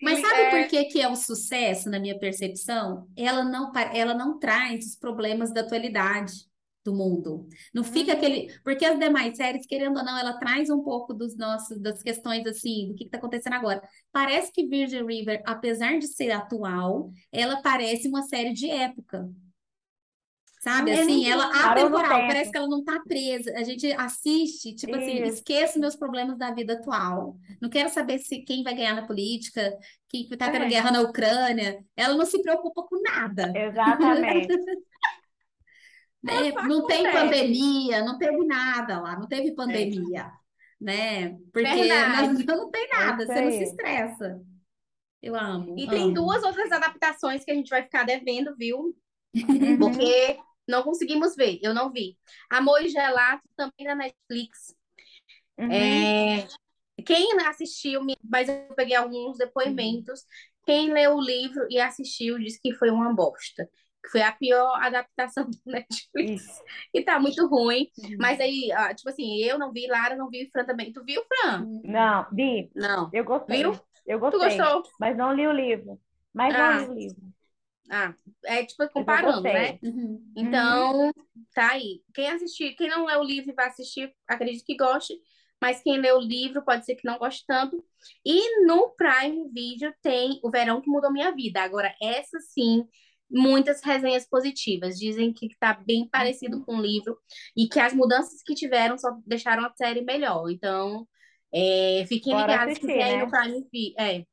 [0.02, 0.50] Mas sabe é...
[0.50, 3.08] por que, que é um sucesso, na minha percepção?
[3.16, 6.50] Ela não, ela não traz os problemas da atualidade
[6.84, 7.48] do mundo.
[7.74, 8.18] Não fica uhum.
[8.18, 8.60] aquele.
[8.64, 12.46] Porque as demais séries, querendo ou não, ela traz um pouco dos nossos, das questões
[12.48, 13.82] assim, do que está acontecendo agora.
[14.12, 19.30] Parece que Virgin River, apesar de ser atual, ela parece uma série de época.
[20.60, 23.54] Sabe, é assim, ela atemporal, parece que ela não tá presa.
[23.56, 25.24] A gente assiste, tipo assim, Isso.
[25.24, 27.38] assim, esqueço meus problemas da vida atual.
[27.62, 29.74] Não quero saber se quem vai ganhar na política,
[30.10, 30.68] quem tá tendo é.
[30.70, 31.82] guerra na Ucrânia.
[31.96, 33.54] Ela não se preocupa com nada.
[33.56, 34.50] Exatamente.
[36.22, 36.52] né?
[36.68, 40.32] Não tem pandemia, não teve nada lá, não teve pandemia, é.
[40.82, 41.38] né?
[41.54, 44.42] Porque não, não tem nada, você não se estressa.
[45.22, 45.78] Eu amo.
[45.78, 45.92] E amo.
[45.92, 48.94] tem duas outras adaptações que a gente vai ficar devendo, viu?
[49.32, 49.78] Uhum.
[49.78, 50.40] Porque
[50.70, 52.18] não conseguimos ver, eu não vi.
[52.50, 54.76] Amor e Gelato também na Netflix.
[55.58, 55.72] Uhum.
[55.72, 56.48] É,
[57.06, 60.22] quem assistiu, mas eu peguei alguns depoimentos.
[60.66, 63.68] Quem leu o livro e assistiu disse que foi uma bosta.
[64.02, 66.44] Que foi a pior adaptação do Netflix.
[66.44, 66.64] Isso.
[66.94, 67.90] E tá muito ruim.
[67.98, 68.18] Uhum.
[68.20, 70.94] Mas aí, tipo assim, eu não vi, Lara não vi, Fran também.
[70.94, 71.66] Tu viu, Fran?
[71.84, 72.72] Não, vi.
[72.76, 73.10] Não.
[73.12, 73.58] Eu gostei.
[73.58, 73.80] Viu?
[74.06, 74.40] Eu gostei.
[74.40, 74.84] Tu gostou?
[75.00, 76.00] Mas não li o livro.
[76.34, 76.76] Mas ah.
[76.76, 77.39] não li o livro.
[77.90, 78.14] Ah,
[78.46, 79.80] é tipo comparando, né?
[79.82, 80.32] Uhum.
[80.36, 81.12] Então, uhum.
[81.54, 82.02] tá aí.
[82.14, 85.14] Quem assistir, quem não lê o livro e vai assistir, acredito que goste,
[85.60, 87.84] mas quem lê o livro pode ser que não goste tanto.
[88.24, 91.62] E no Prime Video tem O Verão que Mudou Minha Vida.
[91.62, 92.86] Agora, essa sim,
[93.30, 94.98] muitas resenhas positivas.
[94.98, 96.64] Dizem que tá bem parecido uhum.
[96.64, 97.18] com o livro
[97.58, 100.50] e que as mudanças que tiveram só deixaram a série melhor.
[100.50, 101.08] Então,
[101.52, 103.16] é, fiquem Bora ligados assistir, que tem né?
[103.16, 103.96] aí no Prime Video.
[104.00, 104.26] É.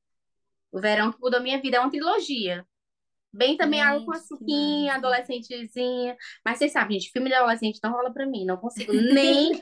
[0.70, 2.66] O Verão que Mudou Minha Vida é uma trilogia.
[3.37, 6.16] Bem também Gente, algo com a suquinha, adolescentezinha.
[6.45, 8.45] Mas vocês sabem, gente, filme de adolescente não rola pra mim.
[8.45, 9.53] Não consigo nem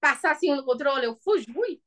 [0.00, 1.46] passar assim no controle, eu fujo.
[1.56, 1.80] Ui.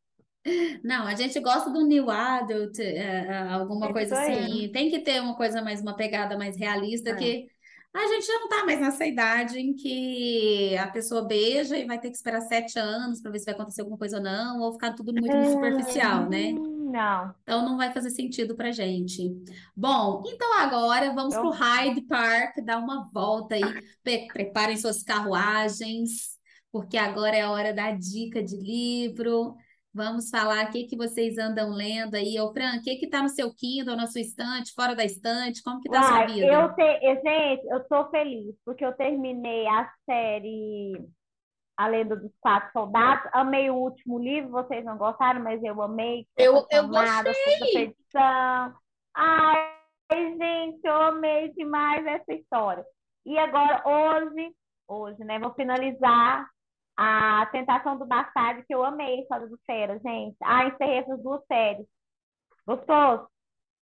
[0.83, 4.69] Não, a gente gosta do new adult, é, é alguma coisa assim.
[4.71, 7.15] Tem que ter uma coisa mais, uma pegada mais realista, é.
[7.15, 7.47] que
[7.95, 11.99] a gente já não tá mais nessa idade em que a pessoa beija e vai
[11.99, 14.73] ter que esperar sete anos para ver se vai acontecer alguma coisa ou não, ou
[14.73, 15.49] ficar tudo muito é.
[15.49, 16.53] superficial, né?
[16.95, 17.35] Não.
[17.43, 19.29] Então não vai fazer sentido pra gente.
[19.75, 23.61] Bom, então agora vamos para o Hyde Park, dar uma volta aí.
[24.31, 26.39] Preparem suas carruagens,
[26.71, 29.57] porque agora é a hora da dica de livro.
[29.93, 32.39] Vamos falar o que, que vocês andam lendo aí.
[32.39, 35.61] Ô, Fran, o que que tá no seu Kindle, na sua estante, fora da estante?
[35.63, 36.47] Como que tá a sua vida?
[36.47, 36.99] Eu te...
[37.01, 40.93] Gente, eu tô feliz, porque eu terminei a série
[41.77, 43.29] a Lenda dos Quatro Soldados.
[43.33, 46.27] Amei o último livro, vocês não gostaram, mas eu amei.
[46.37, 47.95] Eu, eu gostei.
[49.13, 49.73] Ai,
[50.11, 52.85] gente, eu amei demais essa história.
[53.25, 54.55] E agora, hoje,
[54.87, 56.47] hoje, né, vou finalizar
[56.97, 60.37] a Tentação do Bastardo, que eu amei a história do Fera, gente.
[60.41, 61.85] Ah, encerrei essas duas séries.
[62.65, 63.27] Gostou?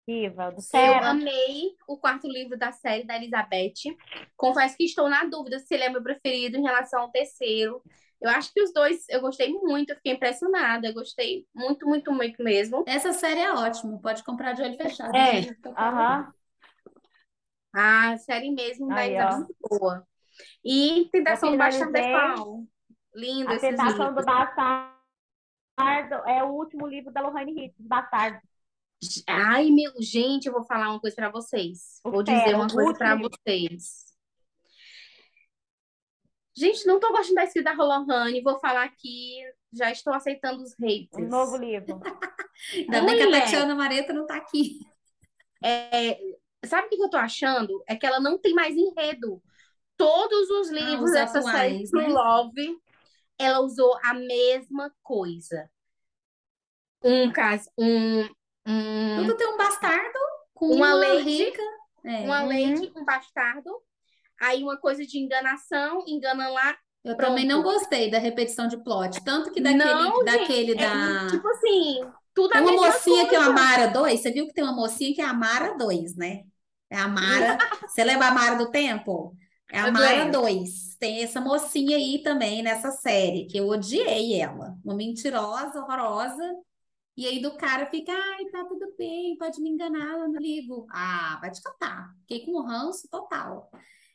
[0.07, 0.97] Viva, do Fera.
[0.97, 3.95] Eu amei o quarto livro da série da Elizabeth.
[4.35, 7.81] Confesso que estou na dúvida se ele é meu preferido em relação ao terceiro.
[8.19, 10.87] Eu acho que os dois eu gostei muito, eu fiquei impressionada.
[10.87, 12.83] Eu gostei muito, muito, muito mesmo.
[12.87, 15.15] Essa série é ótima, pode comprar de olho fechado.
[15.15, 16.31] É, aham.
[17.73, 20.05] A série mesmo da Elizabeth é muito boa.
[20.63, 22.63] E Tentação do Bastardo qual?
[23.13, 24.91] Lindo A Tentação do Bastardo
[26.27, 28.50] é o último livro da Lohane Hitz, Bastardo.
[29.27, 31.99] Ai, meu, gente, eu vou falar uma coisa para vocês.
[32.03, 34.11] Vou dizer uma coisa para vocês.
[36.55, 39.37] Gente, não tô gostando da escrita da Rolohane, vou falar aqui,
[39.73, 41.25] já estou aceitando os haters.
[41.25, 41.99] Um novo livro.
[42.75, 44.79] Ainda bem que a Tatiana Mareta não tá aqui.
[45.63, 46.19] É,
[46.65, 47.83] sabe o que eu tô achando?
[47.87, 49.41] É que ela não tem mais enredo.
[49.97, 52.13] Todos os ah, livros ah, dessa atuais, série né?
[52.13, 52.77] Love,
[53.39, 55.69] ela usou a mesma coisa.
[57.03, 58.29] Um caso, um,
[58.65, 60.19] Hum, Tudo tem um bastardo
[60.53, 61.61] com uma, uma lady, rica.
[62.03, 62.19] É.
[62.23, 62.47] Uma uhum.
[62.47, 63.71] lady, um bastardo.
[64.39, 67.79] Aí uma coisa de enganação, engana lá, Eu também não Pronto.
[67.79, 69.23] gostei da repetição de plot.
[69.23, 71.27] Tanto que daquele, Não, daquele gente, é da.
[71.27, 71.99] tipo assim,
[72.33, 73.49] tudo a Tem uma mocinha que é a.
[73.49, 74.19] Mara 2.
[74.21, 76.43] Você viu que tem uma mocinha que é a Mara 2, né?
[76.89, 77.57] É a Mara.
[77.87, 79.35] Você lembra a Mara do Tempo?
[79.71, 80.41] É a Eu Mara lembro.
[80.41, 80.95] 2.
[80.99, 84.75] Tem essa mocinha aí também nessa série, que eu odiei ela.
[84.83, 86.43] Uma mentirosa, horrorosa.
[87.21, 90.87] E aí do cara fica, ai, tá tudo bem, pode me enganar, eu não ligo.
[90.91, 92.13] Ah, vai te catar.
[92.21, 93.69] Fiquei com um ranço total.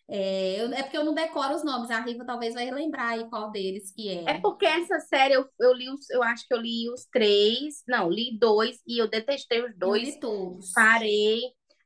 [0.08, 1.90] É, eu- é porque eu não decoro os nomes.
[1.90, 4.40] A Riva talvez vai lembrar aí qual deles que É é.
[4.40, 8.10] porque essa série eu, eu li os, eu acho que eu li os três, não,
[8.10, 10.72] li dois e eu detestei os Eu dois, li todos.
[10.74, 11.40] parei,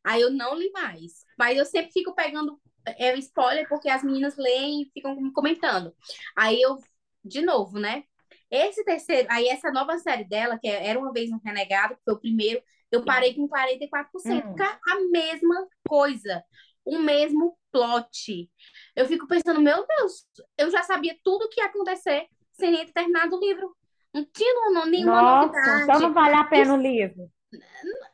[0.05, 1.25] aí eu não li mais.
[1.39, 5.95] Mas eu sempre fico pegando é, spoiler porque as meninas leem e ficam comentando.
[6.37, 6.79] Aí eu,
[7.25, 8.05] de novo, né?
[8.51, 12.03] Esse terceiro, aí essa nova série dela, que é Era Uma Vez um Renegado, que
[12.05, 14.63] foi o primeiro, eu parei com 44%, Hum.
[14.63, 16.43] é a mesma coisa,
[16.85, 18.51] o mesmo plot.
[18.97, 20.27] Eu fico pensando, meu Deus,
[20.59, 23.75] eu já sabia tudo o que ia acontecer sem nem ter terminado o livro.
[24.13, 25.83] Não tinha não- nenhuma Nossa, novidade.
[25.85, 27.31] então não vale a pena o livro.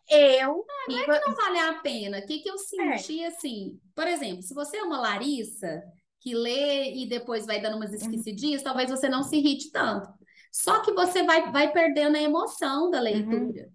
[0.09, 2.19] Eu, Riva, não vale a pena.
[2.19, 3.81] O que que eu senti assim?
[3.95, 5.83] Por exemplo, se você é uma Larissa
[6.21, 10.09] que lê e depois vai dando umas esquecidinhas, talvez você não se irrite tanto.
[10.63, 13.69] Só que você vai, vai perdendo a emoção da leitura.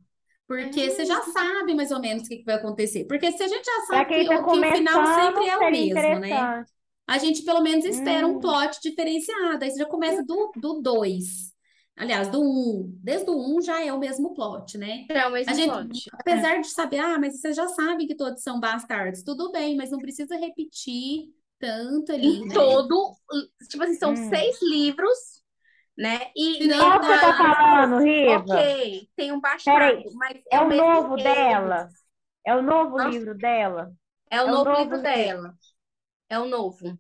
[0.47, 3.05] Porque você já sabe mais ou menos o que vai acontecer.
[3.05, 5.71] Porque se a gente já sabe que, tá o- que o final sempre é o
[5.71, 6.51] mesmo, né?
[7.07, 8.39] A gente pelo menos espera um Hum.
[8.39, 9.63] plot diferenciado.
[9.63, 10.61] Aí você já começa do 2.
[10.61, 11.51] Do dois.
[11.95, 12.43] Aliás, do 1.
[12.82, 12.99] Um.
[13.03, 15.05] Desde o 1 um já é o mesmo plot, né?
[15.09, 16.11] é o mesmo A gente, plot.
[16.13, 19.91] apesar de saber, ah, mas vocês já sabem que todos são bastardos, tudo bem, mas
[19.91, 22.53] não precisa repetir tanto ali, Em né?
[22.53, 23.15] todo,
[23.69, 24.29] tipo assim, são Hum.
[24.29, 25.40] seis livros,
[25.97, 26.31] né?
[26.35, 26.67] E
[26.99, 28.45] que você tá falando, Riva?
[28.45, 31.17] ok, tem um bastardo, Peraí, mas É o o novo enredo.
[31.17, 31.91] dela?
[32.45, 33.09] É o novo Hã?
[33.09, 33.93] livro dela?
[34.29, 35.55] É o É o novo novo livro dela.
[36.29, 36.99] É o novo.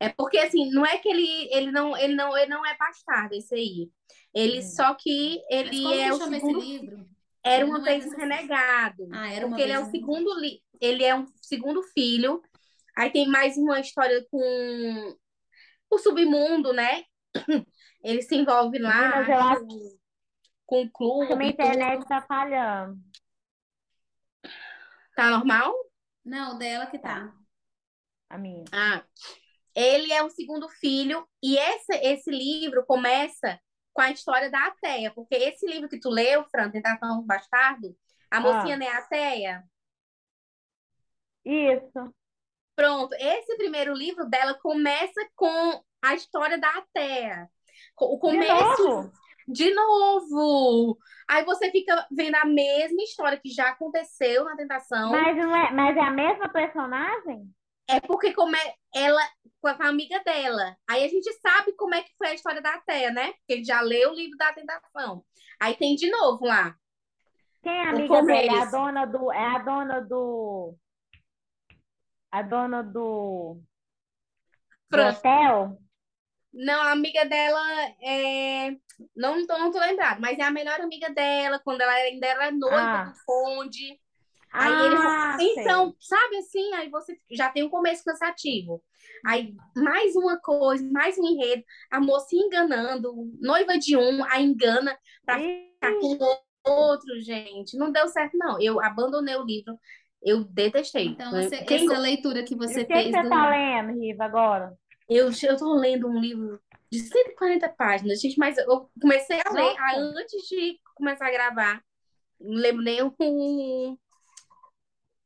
[0.00, 3.34] É porque assim, não é que ele, ele não ele não ele não é bastardo
[3.34, 3.90] esse aí.
[4.34, 4.62] Ele Hum.
[4.62, 7.08] só que Mas ele como é que o chama segundo esse livro?
[7.44, 9.08] era uma é vez um dessa- renegado.
[9.12, 12.42] Ah, era uma porque ele é o um- segundo li, ele é um segundo filho.
[12.96, 15.16] Aí tem mais uma história com
[15.90, 17.04] o submundo, né?
[18.06, 19.98] Ele se envolve lá eu acho com,
[20.64, 21.66] com o clube que minha e tudo.
[21.72, 23.00] internet tá falhando.
[25.16, 25.74] Tá normal?
[26.24, 27.34] Não, dela que tá.
[28.30, 28.64] A minha.
[28.72, 29.04] Ah,
[29.74, 33.60] ele é o segundo filho e esse, esse livro começa
[33.92, 37.96] com a história da Ateia, porque esse livro que tu leu, Fran, Tentação do Bastardo,
[38.30, 38.78] a mocinha Ah.
[38.78, 39.64] não é a Ateia?
[41.44, 42.14] Isso.
[42.76, 47.50] Pronto, esse primeiro livro dela começa com a história da Ateia.
[47.98, 49.12] O De começo novo?
[49.48, 50.98] de novo.
[51.28, 55.10] Aí você fica vendo a mesma história que já aconteceu na Tentação.
[55.10, 57.48] Mas, não é, mas é a mesma personagem?
[57.88, 59.22] É porque como é ela
[59.60, 60.76] com a amiga dela.
[60.88, 63.32] Aí a gente sabe como é que foi a história da Ateia, né?
[63.32, 65.24] Porque a gente já leu o livro da Tentação.
[65.60, 66.74] Aí tem de novo lá.
[67.62, 68.58] Quem é a amiga dela?
[68.58, 69.32] É a dona do.
[69.32, 70.74] É a dona do.
[72.30, 73.60] A dona do.
[74.90, 75.78] Do hotel?
[76.56, 77.60] Não, a amiga dela
[78.02, 78.70] é.
[79.14, 82.50] Não tô, não tô lembrada, mas é a melhor amiga dela, quando ela ainda era
[82.50, 83.04] noiva Ah.
[83.04, 84.00] do Conde.
[84.52, 84.96] Aí ele.
[84.96, 85.52] Ah, sei.
[85.58, 86.72] Então, sabe assim?
[86.74, 88.82] Aí você já tem um começo cansativo.
[89.26, 94.96] Aí, mais uma coisa, mais um enredo, a moça enganando, noiva de um, a engana
[95.24, 97.76] pra Ih, ficar com o outro, gente.
[97.76, 98.60] Não deu certo, não.
[98.60, 99.78] Eu abandonei o livro.
[100.22, 101.06] Eu detestei.
[101.06, 103.28] Então, essa, Quem essa leitura que E você o que, fez você do.
[103.28, 104.72] tá lendo, Riva, agora?
[105.08, 109.96] Eu, tô lendo um livro de 140 páginas, gente, mas eu comecei a ler ah,
[109.96, 111.84] antes de começar a gravar.
[112.40, 113.96] Não lembro nem o,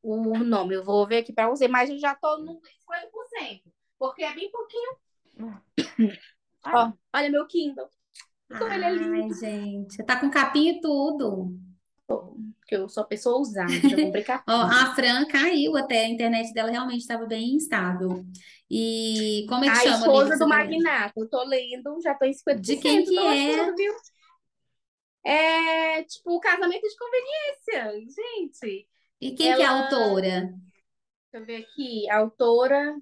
[0.03, 0.74] o nome.
[0.74, 3.62] Eu vou ver aqui pra você, mas eu já tô no 50%,
[3.99, 4.97] porque é bem pouquinho.
[6.66, 7.89] Ó, olha meu Kindle.
[8.49, 9.33] Como ele é lindo.
[9.33, 11.59] Ai, gente, tá com capinha e tudo.
[12.71, 14.57] Porque eu sou pessoa ousada, já comprei capinha.
[14.57, 18.25] a Fran caiu até, a internet dela realmente estava bem instável.
[18.71, 21.12] E como é que A chama livro esposa do magnata.
[21.16, 22.61] Eu tô lendo, já tô em 50%.
[22.61, 23.73] De quem que é?
[23.73, 23.93] viu?
[25.25, 28.89] É tipo o casamento de conveniência, gente.
[29.21, 30.41] E quem que é a Ela- autora?
[31.33, 32.09] Deixa eu ver aqui.
[32.09, 32.97] A autora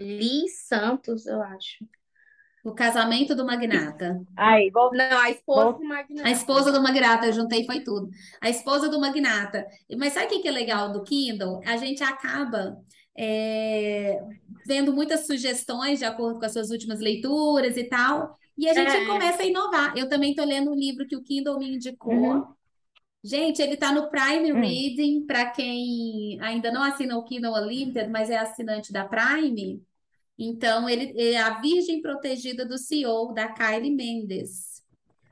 [0.00, 1.86] Liz Santos, eu acho.
[2.64, 4.20] O Casamento do Magnata.
[4.36, 4.90] Aí, vou.
[4.92, 5.78] Não, a esposa Bom.
[5.78, 6.28] do magnata.
[6.28, 8.10] A esposa do magnata, eu juntei foi tudo.
[8.40, 9.66] A esposa do magnata.
[9.96, 11.60] Mas sabe o que é legal do Kindle?
[11.64, 12.76] A gente acaba
[13.16, 14.20] é,
[14.66, 18.96] vendo muitas sugestões de acordo com as suas últimas leituras e tal, e a gente
[18.96, 19.04] É.
[19.06, 19.96] começa a inovar.
[19.96, 22.12] Eu também estou lendo um livro que o Kindle me indicou.
[22.14, 22.44] Uhum.
[23.24, 24.60] Gente, ele está no Prime Hum.
[24.60, 29.82] Reading, para quem ainda não assina o Kindle Unlimited, mas é assinante da Prime.
[30.38, 34.82] Então, ele é a Virgem Protegida do CEO, da Kylie Mendes.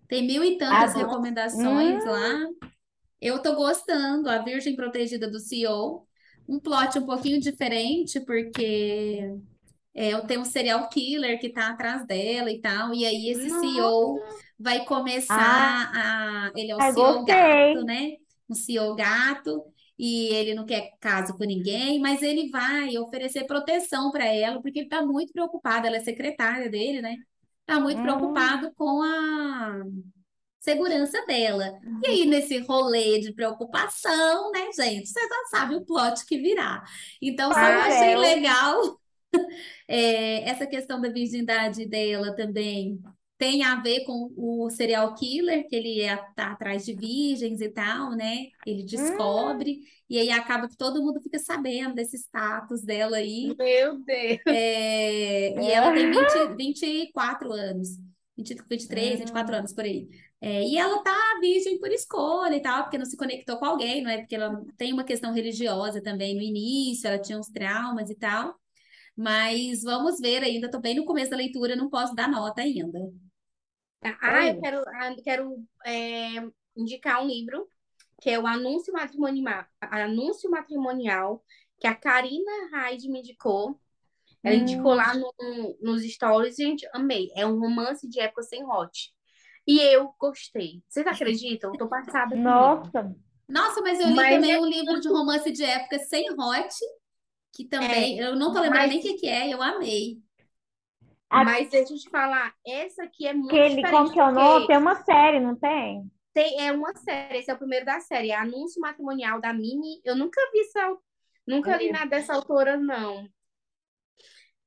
[0.09, 2.09] Tem mil e tantas Ah, recomendações hum.
[2.09, 2.47] lá.
[3.21, 6.07] Eu tô gostando, a Virgem Protegida do CEO.
[6.49, 9.21] Um plot um pouquinho diferente, porque
[9.95, 12.93] é, tem um serial killer que tá atrás dela e tal.
[12.93, 14.21] E aí esse CEO
[14.59, 16.53] vai começar a.
[16.55, 17.35] Ele é o Ai, CEO gostei.
[17.35, 18.13] gato, né?
[18.49, 19.65] Um CEO gato.
[19.99, 24.81] E ele não quer caso com ninguém, mas ele vai oferecer proteção para ela, porque
[24.81, 25.87] ele tá muito preocupado.
[25.87, 27.17] Ela é secretária dele, né?
[27.67, 28.03] Tá muito Hum.
[28.03, 29.83] preocupado com a
[30.61, 31.73] segurança dela.
[32.03, 35.09] E aí, nesse rolê de preocupação, né, gente?
[35.09, 36.83] Você já sabe o plot que virá.
[37.23, 38.17] Então, só eu Ah, achei é.
[38.17, 39.01] legal
[39.89, 43.01] é, essa questão da virgindade dela também.
[43.39, 47.69] Tem a ver com o serial killer, que ele é, tá atrás de virgens e
[47.69, 48.47] tal, né?
[48.65, 53.55] Ele descobre, e aí acaba que todo mundo fica sabendo desse status dela aí.
[53.59, 54.41] Meu Deus.
[54.49, 57.91] É, e ela tem 20, 24 anos,
[58.37, 59.59] 20, 23, 24 Hum.
[59.59, 60.09] anos por aí.
[60.41, 64.03] É, e ela tá virgem por escolha e tal, porque não se conectou com alguém,
[64.03, 64.19] não é?
[64.19, 68.55] Porque ela tem uma questão religiosa também no início, ela tinha uns traumas e tal.
[69.17, 72.99] Mas vamos ver ainda, tô bem no começo da leitura, não posso dar nota ainda.
[74.03, 76.29] Ah, eu quero, ah, quero é,
[76.77, 77.69] indicar um livro
[78.21, 81.45] que é o Anúncio Matrimonial, Anúncio Matrimonial,
[81.79, 83.79] que a Karina Raid me indicou.
[84.43, 84.97] Ela indicou Hum.
[84.97, 87.31] lá no- nos stories, gente, amei.
[87.37, 89.13] É um romance de época sem hot.
[89.67, 90.83] E eu gostei.
[90.89, 91.73] Vocês acreditam?
[91.73, 92.35] Eu tô passada.
[92.37, 93.15] Nossa.
[93.49, 96.75] Nossa, mas eu li Mas também é um livro de romance de época sem hot,
[97.53, 100.23] que também, eu não tô lembrando mas- nem o que que é, eu amei.
[101.29, 103.59] A- Mas deixa eu te falar, essa aqui é muito que
[104.21, 104.61] é o nome?
[104.61, 106.11] porque Tem uma série, não tem?
[106.33, 110.01] tem, é uma série, esse é o primeiro da série, é Anúncio Matrimonial da Mini.
[110.05, 110.97] Eu nunca vi essa,
[111.47, 111.93] nunca li Isso.
[111.95, 113.27] nada dessa autora, não.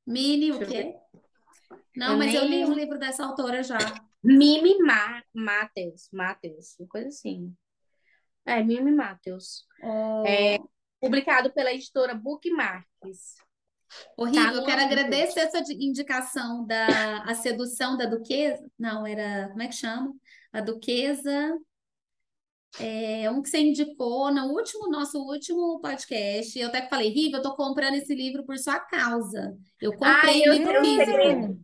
[0.05, 0.95] Mini, o quê?
[1.95, 3.77] Não, Eu mas eu li nem- um livro dessa autora já.
[4.23, 7.55] Mimi Ma Matheus, Matheus, uma coisa assim.
[8.45, 9.65] É, Mimi Matheus.
[9.81, 10.23] Oh,
[10.99, 13.35] Publicado pela editora Bookmarks.
[14.17, 18.63] Horrível, Tá eu quero agradecer essa indicação da A Sedução da Duquesa.
[18.77, 20.13] Não, era, como é que chama?
[20.53, 21.57] A Duquesa.
[22.79, 26.57] É um que você indicou no último, nosso último podcast.
[26.57, 29.57] Eu até falei, Riva, eu tô comprando esse livro por sua causa.
[29.81, 31.05] Eu comprei eu o livro físico.
[31.05, 31.59] segredo.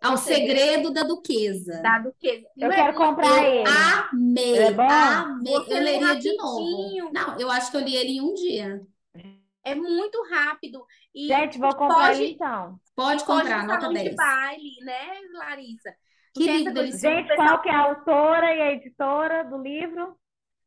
[0.00, 1.80] Ao o segredo Segredo da Duquesa.
[1.82, 2.46] Da Duquesa.
[2.56, 3.64] Eu Não é quero muito- comprar ele.
[3.68, 4.82] Amei, É bom?
[4.82, 5.52] amei.
[5.54, 7.10] Você Eu leria de novo.
[7.12, 8.80] Não, eu acho que eu li ele em um dia.
[9.64, 10.84] É muito rápido.
[11.14, 12.78] E Gente, vou comprar Pode- ele então.
[12.94, 14.16] Pode pode comprar, nota salão de 10.
[14.16, 15.94] baile, né, Larissa?
[16.34, 16.98] Que livro coisa-.
[16.98, 20.16] Gente, qual que é a autora e a editora do livro?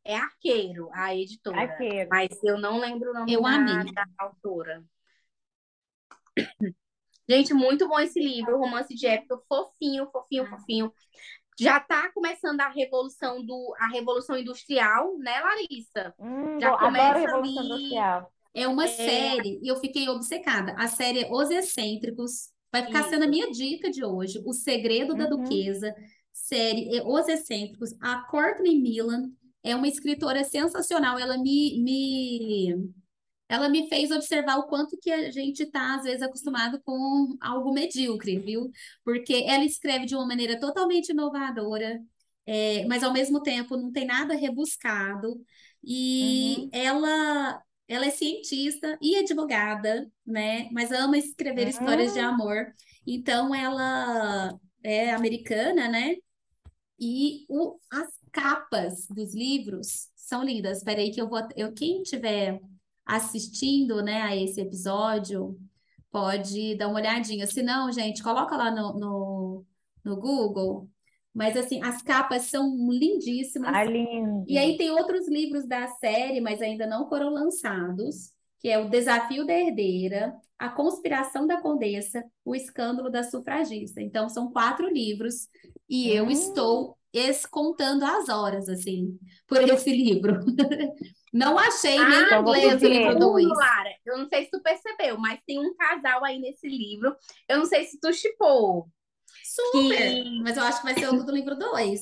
[0.04, 1.60] É Arqueiro, a editora.
[1.60, 2.08] Arqueiro.
[2.10, 3.92] Mas eu não lembro o nome Eu da, amei.
[3.92, 4.82] da autora.
[7.28, 10.50] Gente, muito bom esse livro, romance de época, fofinho, fofinho, Ah.
[10.50, 10.92] fofinho.
[11.60, 16.14] Já tá começando a revolução do a revolução industrial, né, Larissa?
[16.18, 17.72] Hum, Já começa adoro Revolução ali.
[17.74, 18.32] Industrial.
[18.54, 20.74] É uma série e eu fiquei obcecada.
[20.76, 22.50] A série é Os Excêntricos.
[22.72, 23.10] Vai ficar Isso.
[23.10, 24.42] sendo a minha dica de hoje.
[24.44, 25.30] O Segredo da Uhum.
[25.42, 25.94] Duquesa.
[26.32, 27.94] Série é Os Excêntricos.
[28.00, 29.30] A Courtney Milan
[29.62, 31.18] é uma escritora sensacional.
[31.18, 32.90] Ela me, me,
[33.48, 37.72] ela me fez observar o quanto que a gente está, às vezes, acostumado com algo
[37.72, 38.70] medíocre, viu?
[39.04, 42.00] Porque ela escreve de uma maneira totalmente inovadora,
[42.46, 45.40] é, mas ao mesmo tempo não tem nada rebuscado.
[45.84, 46.68] E Uhum.
[46.72, 50.68] ela, ela é cientista e advogada, né?
[50.70, 52.72] Mas ama escrever histórias de amor.
[53.06, 56.16] Então ela é americana, né?
[57.00, 60.78] E o, as capas dos livros são lindas.
[60.78, 61.40] Espera aí que eu vou.
[61.56, 62.60] Eu, quem estiver
[63.06, 65.58] assistindo, né, a esse episódio,
[66.10, 67.46] pode dar uma olhadinha.
[67.46, 69.66] Se não, gente, coloca lá no, no,
[70.04, 70.88] no Google.
[71.34, 73.72] Mas assim, as capas são lindíssimas.
[73.72, 74.46] Ah, lindo.
[74.46, 78.88] E aí tem outros livros da série, mas ainda não foram lançados, que é O
[78.88, 84.00] Desafio da Herdeira, A Conspiração da Condessa, O Escândalo da Sufragista.
[84.00, 85.48] Então são quatro livros
[85.88, 86.30] e eu Hum.
[86.30, 90.40] estou es- contando as horas, assim, por esse livro.
[91.32, 93.18] Não achei nem Ah, em então inglês o livro ele.
[93.18, 93.44] dois.
[93.44, 97.14] Segundo, Lara, eu não sei se tu percebeu, mas tem um casal aí nesse livro.
[97.48, 98.88] Eu não sei se tu chipou.
[99.72, 100.24] Super!
[100.24, 102.00] Que Mas eu acho que vai ser o do livro dois.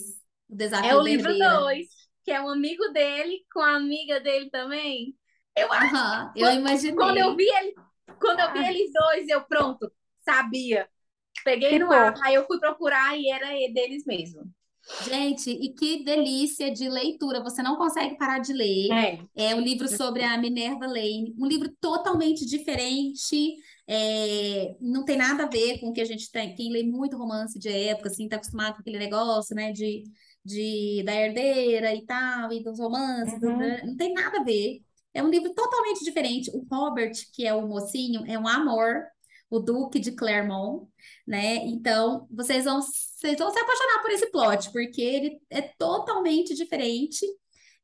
[0.48, 1.60] O Desafio é o livro Herdeira.
[1.60, 1.86] 2,
[2.24, 5.14] que é um amigo dele com a amiga dele também.
[5.56, 6.94] Eu acho eu imaginei.
[6.94, 7.74] Quando eu vi ele,
[8.20, 9.90] quando eu vi eles dois, eu pronto,
[10.24, 10.88] sabia.
[11.44, 11.96] Peguei no Ficou.
[11.96, 14.42] ar, aí eu fui procurar e era deles mesmo.
[15.02, 17.42] Gente, e que delícia de leitura!
[17.42, 18.88] Você não consegue parar de ler.
[18.92, 19.48] É.
[19.48, 23.56] É um livro sobre a Minerva Lane, um livro totalmente diferente,
[23.88, 26.54] É, não tem nada a ver com o que a gente tem.
[26.54, 30.02] Quem lê muito romance de época, assim, tá acostumado com aquele negócio, né, de,
[30.44, 33.86] de da herdeira e tal, e dos romances, do- Uhum.
[33.86, 34.80] não tem nada a ver.
[35.14, 36.50] É um livro totalmente diferente.
[36.52, 39.02] O Robert, que é o mocinho, é um amor,
[39.48, 40.86] o Duque de Clermont,
[41.26, 41.56] né?
[41.66, 47.24] Então, vocês vão, vocês vão se apaixonar por esse plot, porque ele é totalmente diferente.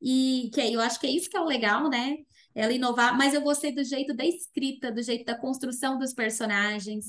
[0.00, 2.16] E que aí eu acho que é isso que é o legal, né?
[2.54, 7.06] Ela inovar, mas eu gostei do jeito da escrita, do jeito da construção dos personagens,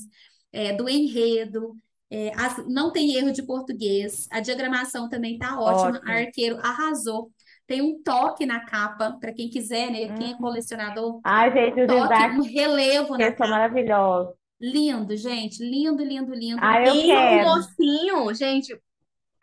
[0.52, 1.76] é, do enredo.
[2.10, 4.28] é, as- não tem erro de português.
[4.30, 5.98] A diagramação também tá ótima.
[5.98, 6.08] Ótimo.
[6.12, 7.32] A Arqueiro arrasou.
[7.66, 10.12] Tem um toque na capa, para quem quiser, né?
[10.14, 10.38] Quem é Uhum.
[10.38, 13.46] colecionador, Ai, gente, os toque, um relevo na capa.
[13.48, 14.34] maravilhosos.
[14.60, 15.62] Lindo, gente.
[15.62, 16.60] Lindo, lindo, lindo.
[16.62, 17.48] Ah, eu E o quero.
[17.48, 18.78] mocinho, gente,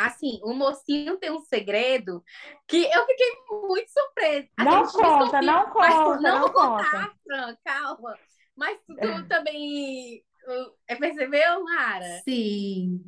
[0.08, 2.24] assim, o mocinho tem um segredo
[2.68, 3.28] que eu fiquei
[3.70, 4.48] muito surpresa.
[4.58, 6.84] A Não conta, não mas conta, não não vou conta.
[6.84, 8.18] contar, Fran, calma.
[8.56, 12.22] Mas tu, tu também uh, percebeu, Lara?
[12.24, 13.02] Sim.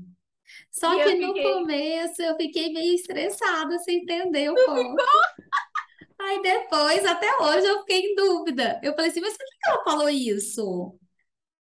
[0.71, 5.03] Só E que no fiquei- começo eu fiquei meio estressada sem entender o ponto.
[6.19, 8.79] Aí depois, até hoje, eu fiquei em dúvida.
[8.83, 10.97] Eu falei assim, mas por que ela falou isso?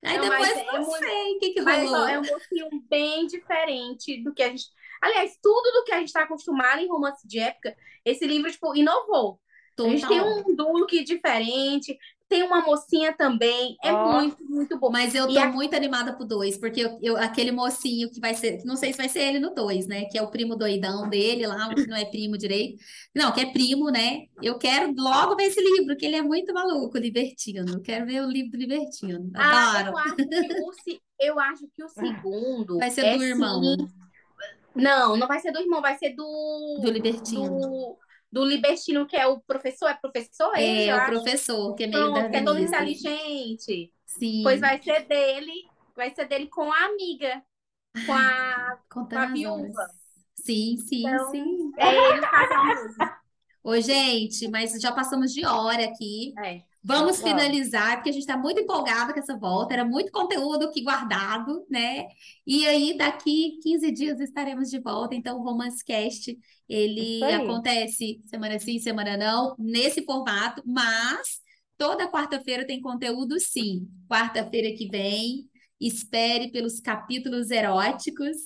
[0.04, 2.08] Aí Não, mas depois é não muito- sei o que que Mas ó, rolou.
[2.08, 4.64] é um mocinho bem diferente do que a gente.
[5.02, 8.74] Aliás, tudo do que a gente está acostumado em romance de época, esse livro, tipo,
[8.74, 9.40] inovou.
[9.78, 11.98] A gente tem um Duque diferente,
[12.28, 13.76] tem uma mocinha também.
[13.82, 14.20] É Ó.
[14.20, 14.90] muito, muito bom.
[14.90, 18.34] Mas eu tô a- muito animada pro 2, porque eu, eu- aquele mocinho que vai
[18.34, 20.04] ser, não sei se vai ser ele no 2, né?
[20.04, 22.82] Que é o primo doidão dele lá, que não é primo direito.
[23.14, 24.26] Não, que é primo, né?
[24.40, 27.64] Eu quero logo ver esse livro, que ele é muito maluco, libertino.
[27.74, 29.30] Eu quero ver o livro do libertino.
[29.34, 29.90] Ah, Adoro.
[29.90, 30.70] eu acho que o,
[31.20, 34.01] eu acho que o segundo Vai ser é do irmão, sim.
[34.74, 37.60] Não, não vai ser do irmão, vai ser do do libertino.
[37.60, 37.98] do,
[38.30, 39.88] do libertino, que é o professor.
[39.88, 43.92] É professor ele, É, eu o professor, que é meio Pronto, que é todo inteligente.
[44.06, 45.52] Sim, Pois vai ser dele,
[45.94, 47.42] vai ser dele com a amiga,
[48.06, 48.78] com a.
[48.90, 49.86] contando a viúva.
[50.34, 51.72] Sim, sim, Então, sim.
[51.78, 53.12] É ele casal mesmo.
[53.62, 56.34] Ô, gente, mas já passamos de hora aqui.
[56.38, 56.62] É.
[56.84, 59.72] Vamos finalizar, porque a gente está muito empolgada com essa volta.
[59.72, 62.06] Era muito conteúdo aqui guardado, né?
[62.44, 65.14] E aí, daqui 15 dias estaremos de volta.
[65.14, 66.36] Então, o Romance Cast,
[66.68, 71.40] ele acontece semana sim, semana não, nesse formato, mas
[71.78, 73.88] toda quarta-feira tem conteúdo, sim.
[74.08, 75.48] Quarta-feira que vem,
[75.80, 78.36] espere pelos capítulos eróticos,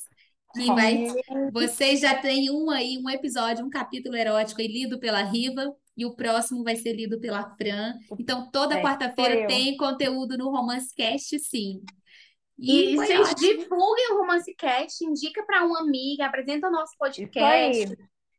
[0.54, 1.06] que vai
[1.52, 6.04] vocês já têm um aí, um episódio, um capítulo erótico aí lido pela Riva, e
[6.04, 7.94] o próximo vai ser lido pela Fran.
[8.18, 11.82] Então, toda É, quarta-feira tem conteúdo no Romance Cast, sim.
[12.58, 13.34] E E, ótimo.
[13.34, 17.96] divulguem o Romance Cast, indica para uma amiga, apresenta o nosso podcast.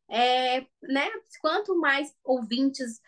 [0.09, 1.09] É, né?
[1.41, 3.01] Quanto mais ouvintes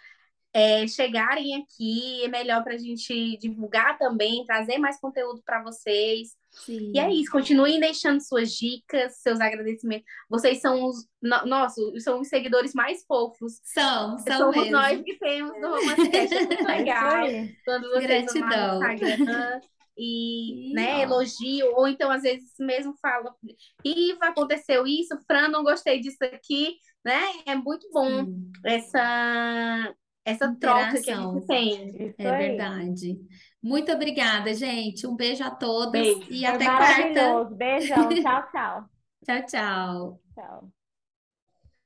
[0.54, 6.30] é, chegarem aqui, é melhor para a gente divulgar também, trazer mais conteúdo para vocês.
[6.52, 6.92] Sim.
[6.96, 10.06] E é isso, continuem deixando suas dicas, seus agradecimentos.
[10.28, 13.60] Vocês são os, no, nossa, são os seguidores mais fofos.
[13.64, 14.72] São, são Somos mesmo.
[14.72, 16.36] nós que temos no Romance Cast.
[16.40, 17.26] É muito legal
[17.64, 18.80] quando vocês Gratidão.
[18.80, 19.62] no Instagram
[20.02, 23.36] e, né, elogio, ou então às vezes mesmo fala,
[23.84, 27.22] Iva, aconteceu isso, Fran, não gostei disso aqui, né?
[27.46, 29.94] É muito bom Sim, essa
[30.26, 32.16] essa troca que a gente tem.
[32.18, 33.18] É verdade.
[33.62, 35.06] Muito obrigada, gente.
[35.06, 36.28] Um beijo a todos Beijo.
[36.30, 37.44] e até quarta.
[37.56, 38.10] Beijão.
[38.22, 38.90] Tchau, tchau.
[39.26, 40.22] Tchau, tchau.
[40.36, 40.79] Tchau.